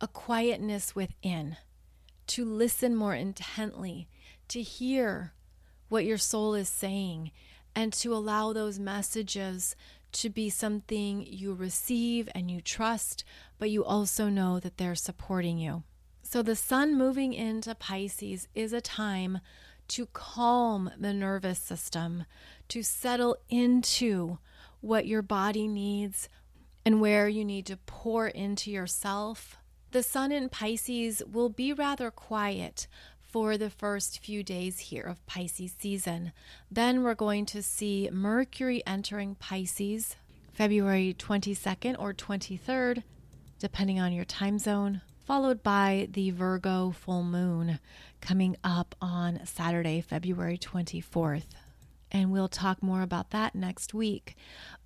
a 0.00 0.06
quietness 0.08 0.94
within, 0.94 1.56
to 2.28 2.44
listen 2.44 2.94
more 2.94 3.14
intently, 3.14 4.08
to 4.48 4.62
hear 4.62 5.32
what 5.88 6.04
your 6.04 6.18
soul 6.18 6.54
is 6.54 6.68
saying 6.68 7.32
and 7.74 7.92
to 7.94 8.14
allow 8.14 8.52
those 8.52 8.78
messages 8.78 9.76
to 10.12 10.28
be 10.28 10.50
something 10.50 11.24
you 11.26 11.54
receive 11.54 12.28
and 12.34 12.50
you 12.50 12.60
trust, 12.60 13.24
but 13.58 13.70
you 13.70 13.84
also 13.84 14.28
know 14.28 14.58
that 14.60 14.76
they're 14.76 14.94
supporting 14.94 15.58
you. 15.58 15.84
So, 16.22 16.42
the 16.42 16.56
sun 16.56 16.96
moving 16.96 17.32
into 17.32 17.74
Pisces 17.74 18.48
is 18.54 18.72
a 18.72 18.80
time 18.80 19.40
to 19.88 20.06
calm 20.06 20.90
the 20.98 21.12
nervous 21.12 21.58
system, 21.58 22.24
to 22.68 22.82
settle 22.82 23.36
into 23.48 24.38
what 24.80 25.06
your 25.06 25.22
body 25.22 25.66
needs 25.66 26.28
and 26.84 27.00
where 27.00 27.28
you 27.28 27.44
need 27.44 27.66
to 27.66 27.76
pour 27.76 28.28
into 28.28 28.70
yourself. 28.70 29.56
The 29.90 30.04
sun 30.04 30.30
in 30.30 30.48
Pisces 30.48 31.22
will 31.30 31.48
be 31.48 31.72
rather 31.72 32.12
quiet, 32.12 32.86
for 33.30 33.56
the 33.56 33.70
first 33.70 34.18
few 34.18 34.42
days 34.42 34.78
here 34.78 35.04
of 35.04 35.24
Pisces 35.26 35.74
season. 35.78 36.32
Then 36.70 37.02
we're 37.02 37.14
going 37.14 37.46
to 37.46 37.62
see 37.62 38.08
Mercury 38.12 38.82
entering 38.86 39.36
Pisces 39.36 40.16
February 40.52 41.14
22nd 41.18 41.96
or 41.98 42.12
23rd, 42.12 43.02
depending 43.58 44.00
on 44.00 44.12
your 44.12 44.24
time 44.24 44.58
zone, 44.58 45.00
followed 45.24 45.62
by 45.62 46.08
the 46.10 46.30
Virgo 46.30 46.90
full 46.90 47.22
moon 47.22 47.78
coming 48.20 48.56
up 48.64 48.94
on 49.00 49.40
Saturday, 49.46 50.00
February 50.00 50.58
24th. 50.58 51.44
And 52.12 52.32
we'll 52.32 52.48
talk 52.48 52.82
more 52.82 53.02
about 53.02 53.30
that 53.30 53.54
next 53.54 53.94
week. 53.94 54.34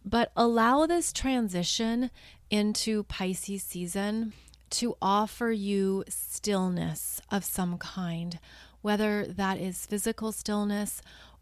But 0.05 0.30
allow 0.36 0.86
this 0.86 1.12
transition 1.12 2.11
into 2.51 3.05
Pisces 3.05 3.62
season 3.62 4.34
to 4.70 4.96
offer 5.00 5.50
you 5.50 6.04
stillness 6.08 7.20
of 7.30 7.44
some 7.44 7.78
kind, 7.78 8.38
whether 8.82 9.26
that 9.26 9.58
is 9.58 9.86
physical 9.86 10.32
stillness 10.32 11.00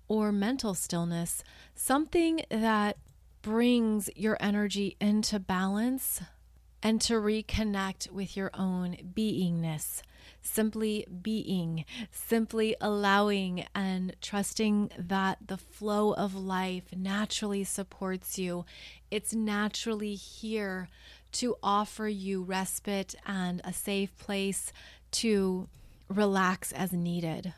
or 0.08 0.32
mental 0.32 0.74
stillness, 0.74 1.42
something 1.74 2.42
that 2.50 2.96
brings 3.40 4.08
your 4.14 4.36
energy 4.40 4.96
into 5.00 5.38
balance 5.38 6.20
and 6.82 7.00
to 7.00 7.14
reconnect 7.14 8.10
with 8.10 8.36
your 8.36 8.50
own 8.54 8.96
beingness. 9.14 10.02
Simply 10.40 11.06
being, 11.22 11.84
simply 12.10 12.74
allowing 12.80 13.64
and 13.74 14.16
trusting 14.20 14.90
that 14.98 15.38
the 15.46 15.56
flow 15.56 16.14
of 16.14 16.34
life 16.34 16.84
naturally 16.96 17.62
supports 17.62 18.38
you. 18.38 18.64
It's 19.10 19.32
naturally 19.32 20.14
here 20.14 20.88
to 21.32 21.56
offer 21.62 22.08
you 22.08 22.42
respite 22.42 23.14
and 23.26 23.60
a 23.64 23.72
safe 23.72 24.16
place 24.18 24.72
to 25.12 25.68
relax 26.08 26.72
as 26.72 26.92
needed. 26.92 27.54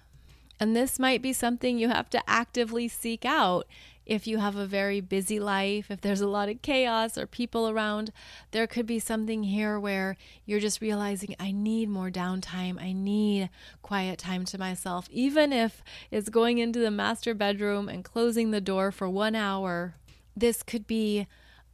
And 0.61 0.77
this 0.77 0.99
might 0.99 1.21
be 1.21 1.33
something 1.33 1.79
you 1.79 1.89
have 1.89 2.09
to 2.11 2.23
actively 2.29 2.89
seek 2.89 3.25
out 3.25 3.67
if 4.07 4.27
you 4.27 4.39
have 4.39 4.57
a 4.57 4.67
very 4.67 5.01
busy 5.01 5.41
life, 5.41 5.91
if 5.91 6.01
there's 6.01 6.21
a 6.21 6.29
lot 6.29 6.49
of 6.49 6.61
chaos 6.63 7.17
or 7.17 7.27
people 7.27 7.69
around, 7.69 8.13
there 8.51 8.67
could 8.67 8.87
be 8.87 8.99
something 8.99 9.45
here 9.45 9.81
where 9.81 10.17
you're 10.45 10.61
just 10.61 10.81
realizing, 10.81 11.35
I 11.41 11.53
need 11.53 11.89
more 11.89 12.11
downtime. 12.11 12.81
I 12.81 12.93
need 12.93 13.49
quiet 13.83 14.19
time 14.19 14.45
to 14.47 14.59
myself. 14.59 15.09
Even 15.11 15.53
if 15.53 15.83
it's 16.11 16.29
going 16.29 16.59
into 16.59 16.79
the 16.79 16.91
master 16.91 17.35
bedroom 17.35 17.89
and 17.89 18.05
closing 18.05 18.51
the 18.51 18.61
door 18.61 18.93
for 18.93 19.09
one 19.09 19.35
hour, 19.35 19.95
this 20.37 20.63
could 20.63 20.87
be 20.87 21.27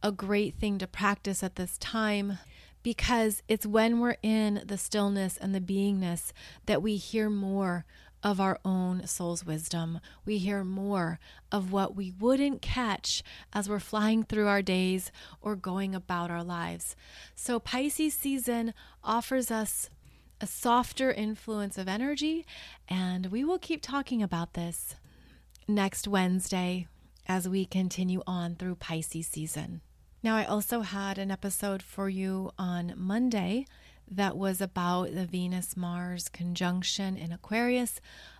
a 0.03 0.11
great 0.11 0.55
thing 0.55 0.77
to 0.79 0.87
practice 0.87 1.43
at 1.43 1.55
this 1.55 1.77
time 1.77 2.39
because 2.83 3.43
it's 3.47 3.65
when 3.65 3.99
we're 3.99 4.17
in 4.23 4.63
the 4.65 4.77
stillness 4.77 5.37
and 5.37 5.53
the 5.53 5.61
beingness 5.61 6.31
that 6.65 6.81
we 6.81 6.95
hear 6.95 7.29
more 7.29 7.85
of 8.23 8.39
our 8.39 8.59
own 8.63 9.05
soul's 9.07 9.45
wisdom. 9.45 9.99
We 10.25 10.37
hear 10.37 10.63
more 10.63 11.19
of 11.51 11.71
what 11.71 11.95
we 11.95 12.11
wouldn't 12.11 12.61
catch 12.61 13.23
as 13.53 13.67
we're 13.67 13.79
flying 13.79 14.23
through 14.23 14.47
our 14.47 14.61
days 14.61 15.11
or 15.41 15.55
going 15.55 15.95
about 15.95 16.29
our 16.29 16.43
lives. 16.43 16.95
So, 17.35 17.59
Pisces 17.59 18.13
season 18.13 18.73
offers 19.03 19.49
us 19.49 19.89
a 20.39 20.47
softer 20.47 21.11
influence 21.11 21.77
of 21.77 21.87
energy, 21.87 22.45
and 22.87 23.27
we 23.27 23.43
will 23.43 23.59
keep 23.59 23.81
talking 23.81 24.23
about 24.23 24.53
this 24.53 24.95
next 25.67 26.07
Wednesday 26.07 26.87
as 27.27 27.47
we 27.47 27.65
continue 27.65 28.21
on 28.25 28.55
through 28.55 28.75
Pisces 28.75 29.27
season. 29.27 29.81
Now, 30.23 30.35
I 30.35 30.45
also 30.45 30.81
had 30.81 31.17
an 31.17 31.31
episode 31.31 31.81
for 31.81 32.07
you 32.07 32.51
on 32.59 32.93
Monday 32.95 33.65
that 34.07 34.37
was 34.37 34.61
about 34.61 35.15
the 35.15 35.25
Venus 35.25 35.75
Mars 35.75 36.29
conjunction 36.29 37.17
in 37.17 37.31
Aquarius. 37.31 37.99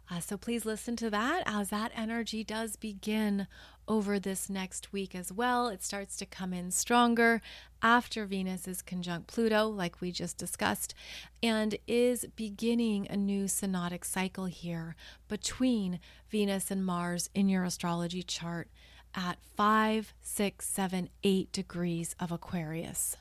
Uh, 0.10 0.20
so 0.20 0.38
please 0.38 0.64
listen 0.64 0.96
to 0.98 1.10
that 1.10 1.42
as 1.48 1.70
that 1.70 1.92
energy 1.96 2.44
does 2.44 2.76
begin 2.76 3.48
over 3.88 4.20
this 4.20 4.48
next 4.48 4.94
week 4.94 5.16
as 5.16 5.32
well. 5.32 5.70
It 5.70 5.82
starts 5.82 6.18
to 6.18 6.26
come 6.26 6.54
in 6.54 6.70
stronger 6.70 7.42
after 7.82 8.26
Venus 8.26 8.68
is 8.68 8.84
conjunct 8.84 9.28
Pluto, 9.28 9.68
like 9.68 10.02
we 10.02 10.12
just 10.12 10.38
discussed, 10.38 10.94
and 11.42 11.78
is 11.88 12.26
beginning 12.36 13.08
a 13.10 13.18
new 13.18 13.46
synodic 13.46 14.06
cycle 14.06 14.46
here 14.46 14.96
between 15.28 16.00
Venus 16.30 16.70
and 16.70 16.86
Mars 16.86 17.30
in 17.34 17.50
your 17.50 17.64
astrology 17.64 18.22
chart 18.22 18.68
at 19.16 19.38
5, 19.56 20.14
6, 20.22 20.68
7, 20.68 21.10
8 21.24 21.52
degrees 21.52 22.16
of 22.20 22.32
Aquarius. 22.32 23.18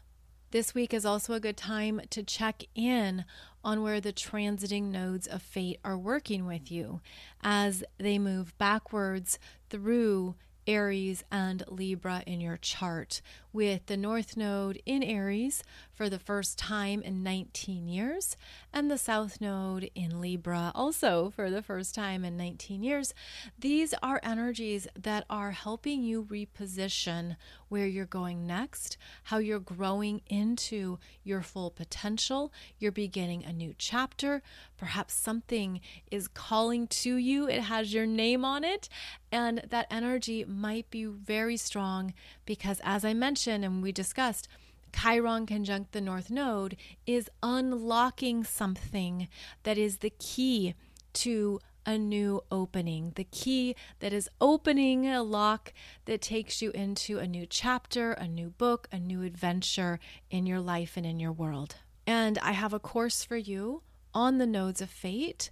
This 0.51 0.75
week 0.75 0.93
is 0.93 1.07
also 1.07 1.35
a 1.35 1.41
good 1.41 1.57
time 1.57 2.01
to 2.11 2.25
check 2.25 2.65
in 2.75 3.25
on 3.63 3.83
where 3.83 4.01
the 4.01 4.13
transiting 4.13 4.91
nodes 4.91 5.29
of 5.29 5.43
fate 5.43 5.79
are 5.85 5.97
working 5.97 6.45
with 6.45 6.73
you 6.73 7.01
as 7.43 7.85
they 7.99 8.19
move 8.19 8.57
backwards 8.59 9.39
through 9.69 10.35
Aries 10.67 11.25
and 11.31 11.63
Libra 11.69 12.23
in 12.27 12.41
your 12.41 12.57
chart, 12.57 13.23
with 13.53 13.87
the 13.87 13.97
North 13.97 14.37
Node 14.37 14.81
in 14.85 15.03
Aries 15.03 15.63
for 16.01 16.09
the 16.09 16.19
first 16.19 16.57
time 16.57 17.03
in 17.03 17.23
19 17.23 17.87
years, 17.87 18.35
and 18.73 18.91
the 18.91 18.97
South 18.97 19.39
Node 19.39 19.91
in 19.95 20.19
Libra 20.19 20.73
also 20.75 21.29
for 21.29 21.51
the 21.51 21.61
first 21.61 21.95
time 21.95 22.25
in 22.25 22.39
19 22.39 22.83
years. 22.83 23.13
These 23.59 23.93
are 24.03 24.19
energies 24.23 24.89
that 24.99 25.27
are 25.29 25.51
helping 25.51 26.03
you 26.03 26.25
reposition 26.25 27.37
where 27.69 27.87
you're 27.87 28.07
going 28.07 28.47
next, 28.47 28.97
how 29.25 29.37
you're 29.37 29.61
growing 29.61 30.23
into 30.27 30.99
your 31.23 31.43
full 31.43 31.71
potential. 31.71 32.51
You're 32.79 32.93
beginning 32.93 33.45
a 33.45 33.53
new 33.53 33.75
chapter. 33.77 34.41
Perhaps 34.79 35.13
something 35.13 35.83
is 36.11 36.29
calling 36.29 36.87
to 36.87 37.17
you, 37.17 37.47
it 37.47 37.61
has 37.61 37.93
your 37.93 38.07
name 38.07 38.43
on 38.43 38.65
it, 38.65 38.89
and 39.31 39.61
that 39.69 39.87
energy 39.91 40.47
might 40.47 40.91
be 40.91 41.05
very 41.05 41.59
strong 41.59 42.15
because, 42.47 42.81
as 42.85 43.05
I 43.05 43.13
mentioned 43.13 43.67
and 43.67 43.83
we 43.83 43.93
discussed, 43.93 44.49
Chiron 44.93 45.47
conjunct 45.47 45.93
the 45.93 46.01
North 46.01 46.31
Node 46.31 46.77
is 47.07 47.31
unlocking 47.43 48.45
something 48.45 49.29
that 49.63 49.79
is 49.79 49.99
the 49.99 50.11
key 50.11 50.75
to 51.13 51.61
a 51.87 51.97
new 51.97 52.43
opening, 52.51 53.13
the 53.17 53.25
key 53.25 53.75
that 54.01 54.13
is 54.13 54.29
opening 54.41 55.07
a 55.07 55.23
lock 55.23 55.73
that 56.05 56.21
takes 56.21 56.61
you 56.61 56.71
into 56.73 57.19
a 57.19 57.27
new 57.27 57.47
chapter, 57.47 58.13
a 58.13 58.29
new 58.29 58.51
book, 58.51 58.89
a 58.93 58.99
new 58.99 59.23
adventure 59.23 59.99
in 60.31 60.47
your 60.47 60.61
life 60.61 60.97
and 60.97 61.07
in 61.07 61.19
your 61.19 61.33
world. 61.33 61.77
And 62.07 62.39
I 62.39 62.53
have 62.53 62.73
a 62.73 62.79
course 62.79 63.25
for 63.25 63.37
you 63.37 63.83
on 64.13 64.39
the 64.39 64.47
nodes 64.47 64.81
of 64.81 64.91
fate. 64.91 65.51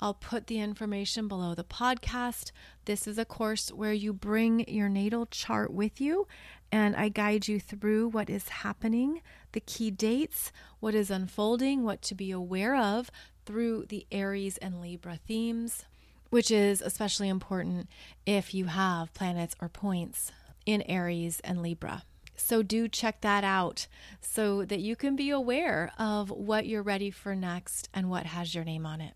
I'll 0.00 0.14
put 0.14 0.46
the 0.46 0.58
information 0.58 1.26
below 1.26 1.54
the 1.54 1.64
podcast. 1.64 2.52
This 2.84 3.06
is 3.06 3.16
a 3.16 3.24
course 3.24 3.72
where 3.72 3.94
you 3.94 4.12
bring 4.12 4.68
your 4.68 4.88
natal 4.88 5.26
chart 5.26 5.72
with 5.72 6.00
you 6.00 6.26
and 6.72 6.96
I 6.96 7.08
guide 7.08 7.48
you 7.48 7.60
through 7.60 8.08
what 8.08 8.28
is 8.28 8.48
happening, 8.48 9.22
the 9.52 9.60
key 9.60 9.90
dates, 9.90 10.52
what 10.80 10.94
is 10.94 11.10
unfolding, 11.10 11.82
what 11.82 12.02
to 12.02 12.14
be 12.14 12.30
aware 12.30 12.76
of 12.76 13.10
through 13.44 13.86
the 13.88 14.06
Aries 14.10 14.58
and 14.58 14.80
Libra 14.80 15.18
themes, 15.26 15.84
which 16.30 16.50
is 16.50 16.82
especially 16.82 17.28
important 17.28 17.88
if 18.24 18.52
you 18.52 18.66
have 18.66 19.14
planets 19.14 19.54
or 19.60 19.68
points 19.68 20.32
in 20.66 20.82
Aries 20.82 21.40
and 21.44 21.62
Libra. 21.62 22.02
So 22.36 22.62
do 22.62 22.88
check 22.88 23.22
that 23.22 23.44
out 23.44 23.86
so 24.20 24.64
that 24.64 24.80
you 24.80 24.96
can 24.96 25.16
be 25.16 25.30
aware 25.30 25.92
of 25.98 26.30
what 26.30 26.66
you're 26.66 26.82
ready 26.82 27.10
for 27.10 27.34
next 27.34 27.88
and 27.94 28.10
what 28.10 28.26
has 28.26 28.54
your 28.54 28.64
name 28.64 28.84
on 28.84 29.00
it. 29.00 29.14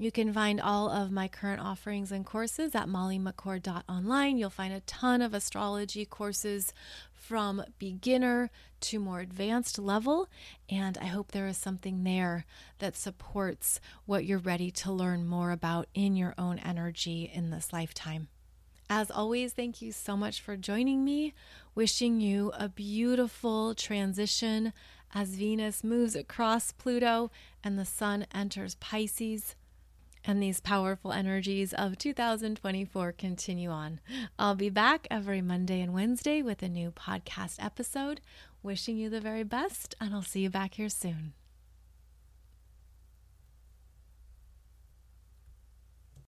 You 0.00 0.12
can 0.12 0.32
find 0.32 0.60
all 0.60 0.88
of 0.88 1.10
my 1.10 1.26
current 1.26 1.60
offerings 1.60 2.12
and 2.12 2.24
courses 2.24 2.72
at 2.76 2.86
mollymccord.online. 2.86 4.38
You'll 4.38 4.48
find 4.48 4.72
a 4.72 4.78
ton 4.82 5.20
of 5.20 5.34
astrology 5.34 6.04
courses 6.04 6.72
from 7.12 7.64
beginner 7.80 8.48
to 8.82 9.00
more 9.00 9.18
advanced 9.18 9.76
level, 9.76 10.28
and 10.70 10.96
I 10.98 11.06
hope 11.06 11.32
there 11.32 11.48
is 11.48 11.56
something 11.56 12.04
there 12.04 12.46
that 12.78 12.94
supports 12.94 13.80
what 14.06 14.24
you're 14.24 14.38
ready 14.38 14.70
to 14.70 14.92
learn 14.92 15.26
more 15.26 15.50
about 15.50 15.88
in 15.94 16.14
your 16.14 16.32
own 16.38 16.60
energy 16.60 17.28
in 17.34 17.50
this 17.50 17.72
lifetime. 17.72 18.28
As 18.88 19.10
always, 19.10 19.52
thank 19.52 19.82
you 19.82 19.90
so 19.90 20.16
much 20.16 20.40
for 20.40 20.56
joining 20.56 21.04
me. 21.04 21.34
Wishing 21.74 22.20
you 22.20 22.52
a 22.56 22.68
beautiful 22.68 23.74
transition 23.74 24.72
as 25.12 25.30
Venus 25.30 25.82
moves 25.82 26.14
across 26.14 26.70
Pluto 26.70 27.32
and 27.64 27.76
the 27.76 27.84
Sun 27.84 28.26
enters 28.32 28.76
Pisces 28.76 29.56
and 30.28 30.42
these 30.42 30.60
powerful 30.60 31.10
energies 31.10 31.72
of 31.72 31.96
2024 31.96 33.12
continue 33.12 33.70
on. 33.70 33.98
I'll 34.38 34.54
be 34.54 34.68
back 34.68 35.08
every 35.10 35.40
Monday 35.40 35.80
and 35.80 35.94
Wednesday 35.94 36.42
with 36.42 36.62
a 36.62 36.68
new 36.68 36.90
podcast 36.90 37.56
episode. 37.64 38.20
Wishing 38.62 38.98
you 38.98 39.08
the 39.08 39.22
very 39.22 39.42
best, 39.42 39.94
and 39.98 40.14
I'll 40.14 40.22
see 40.22 40.40
you 40.40 40.50
back 40.50 40.74
here 40.74 40.90
soon. 40.90 41.32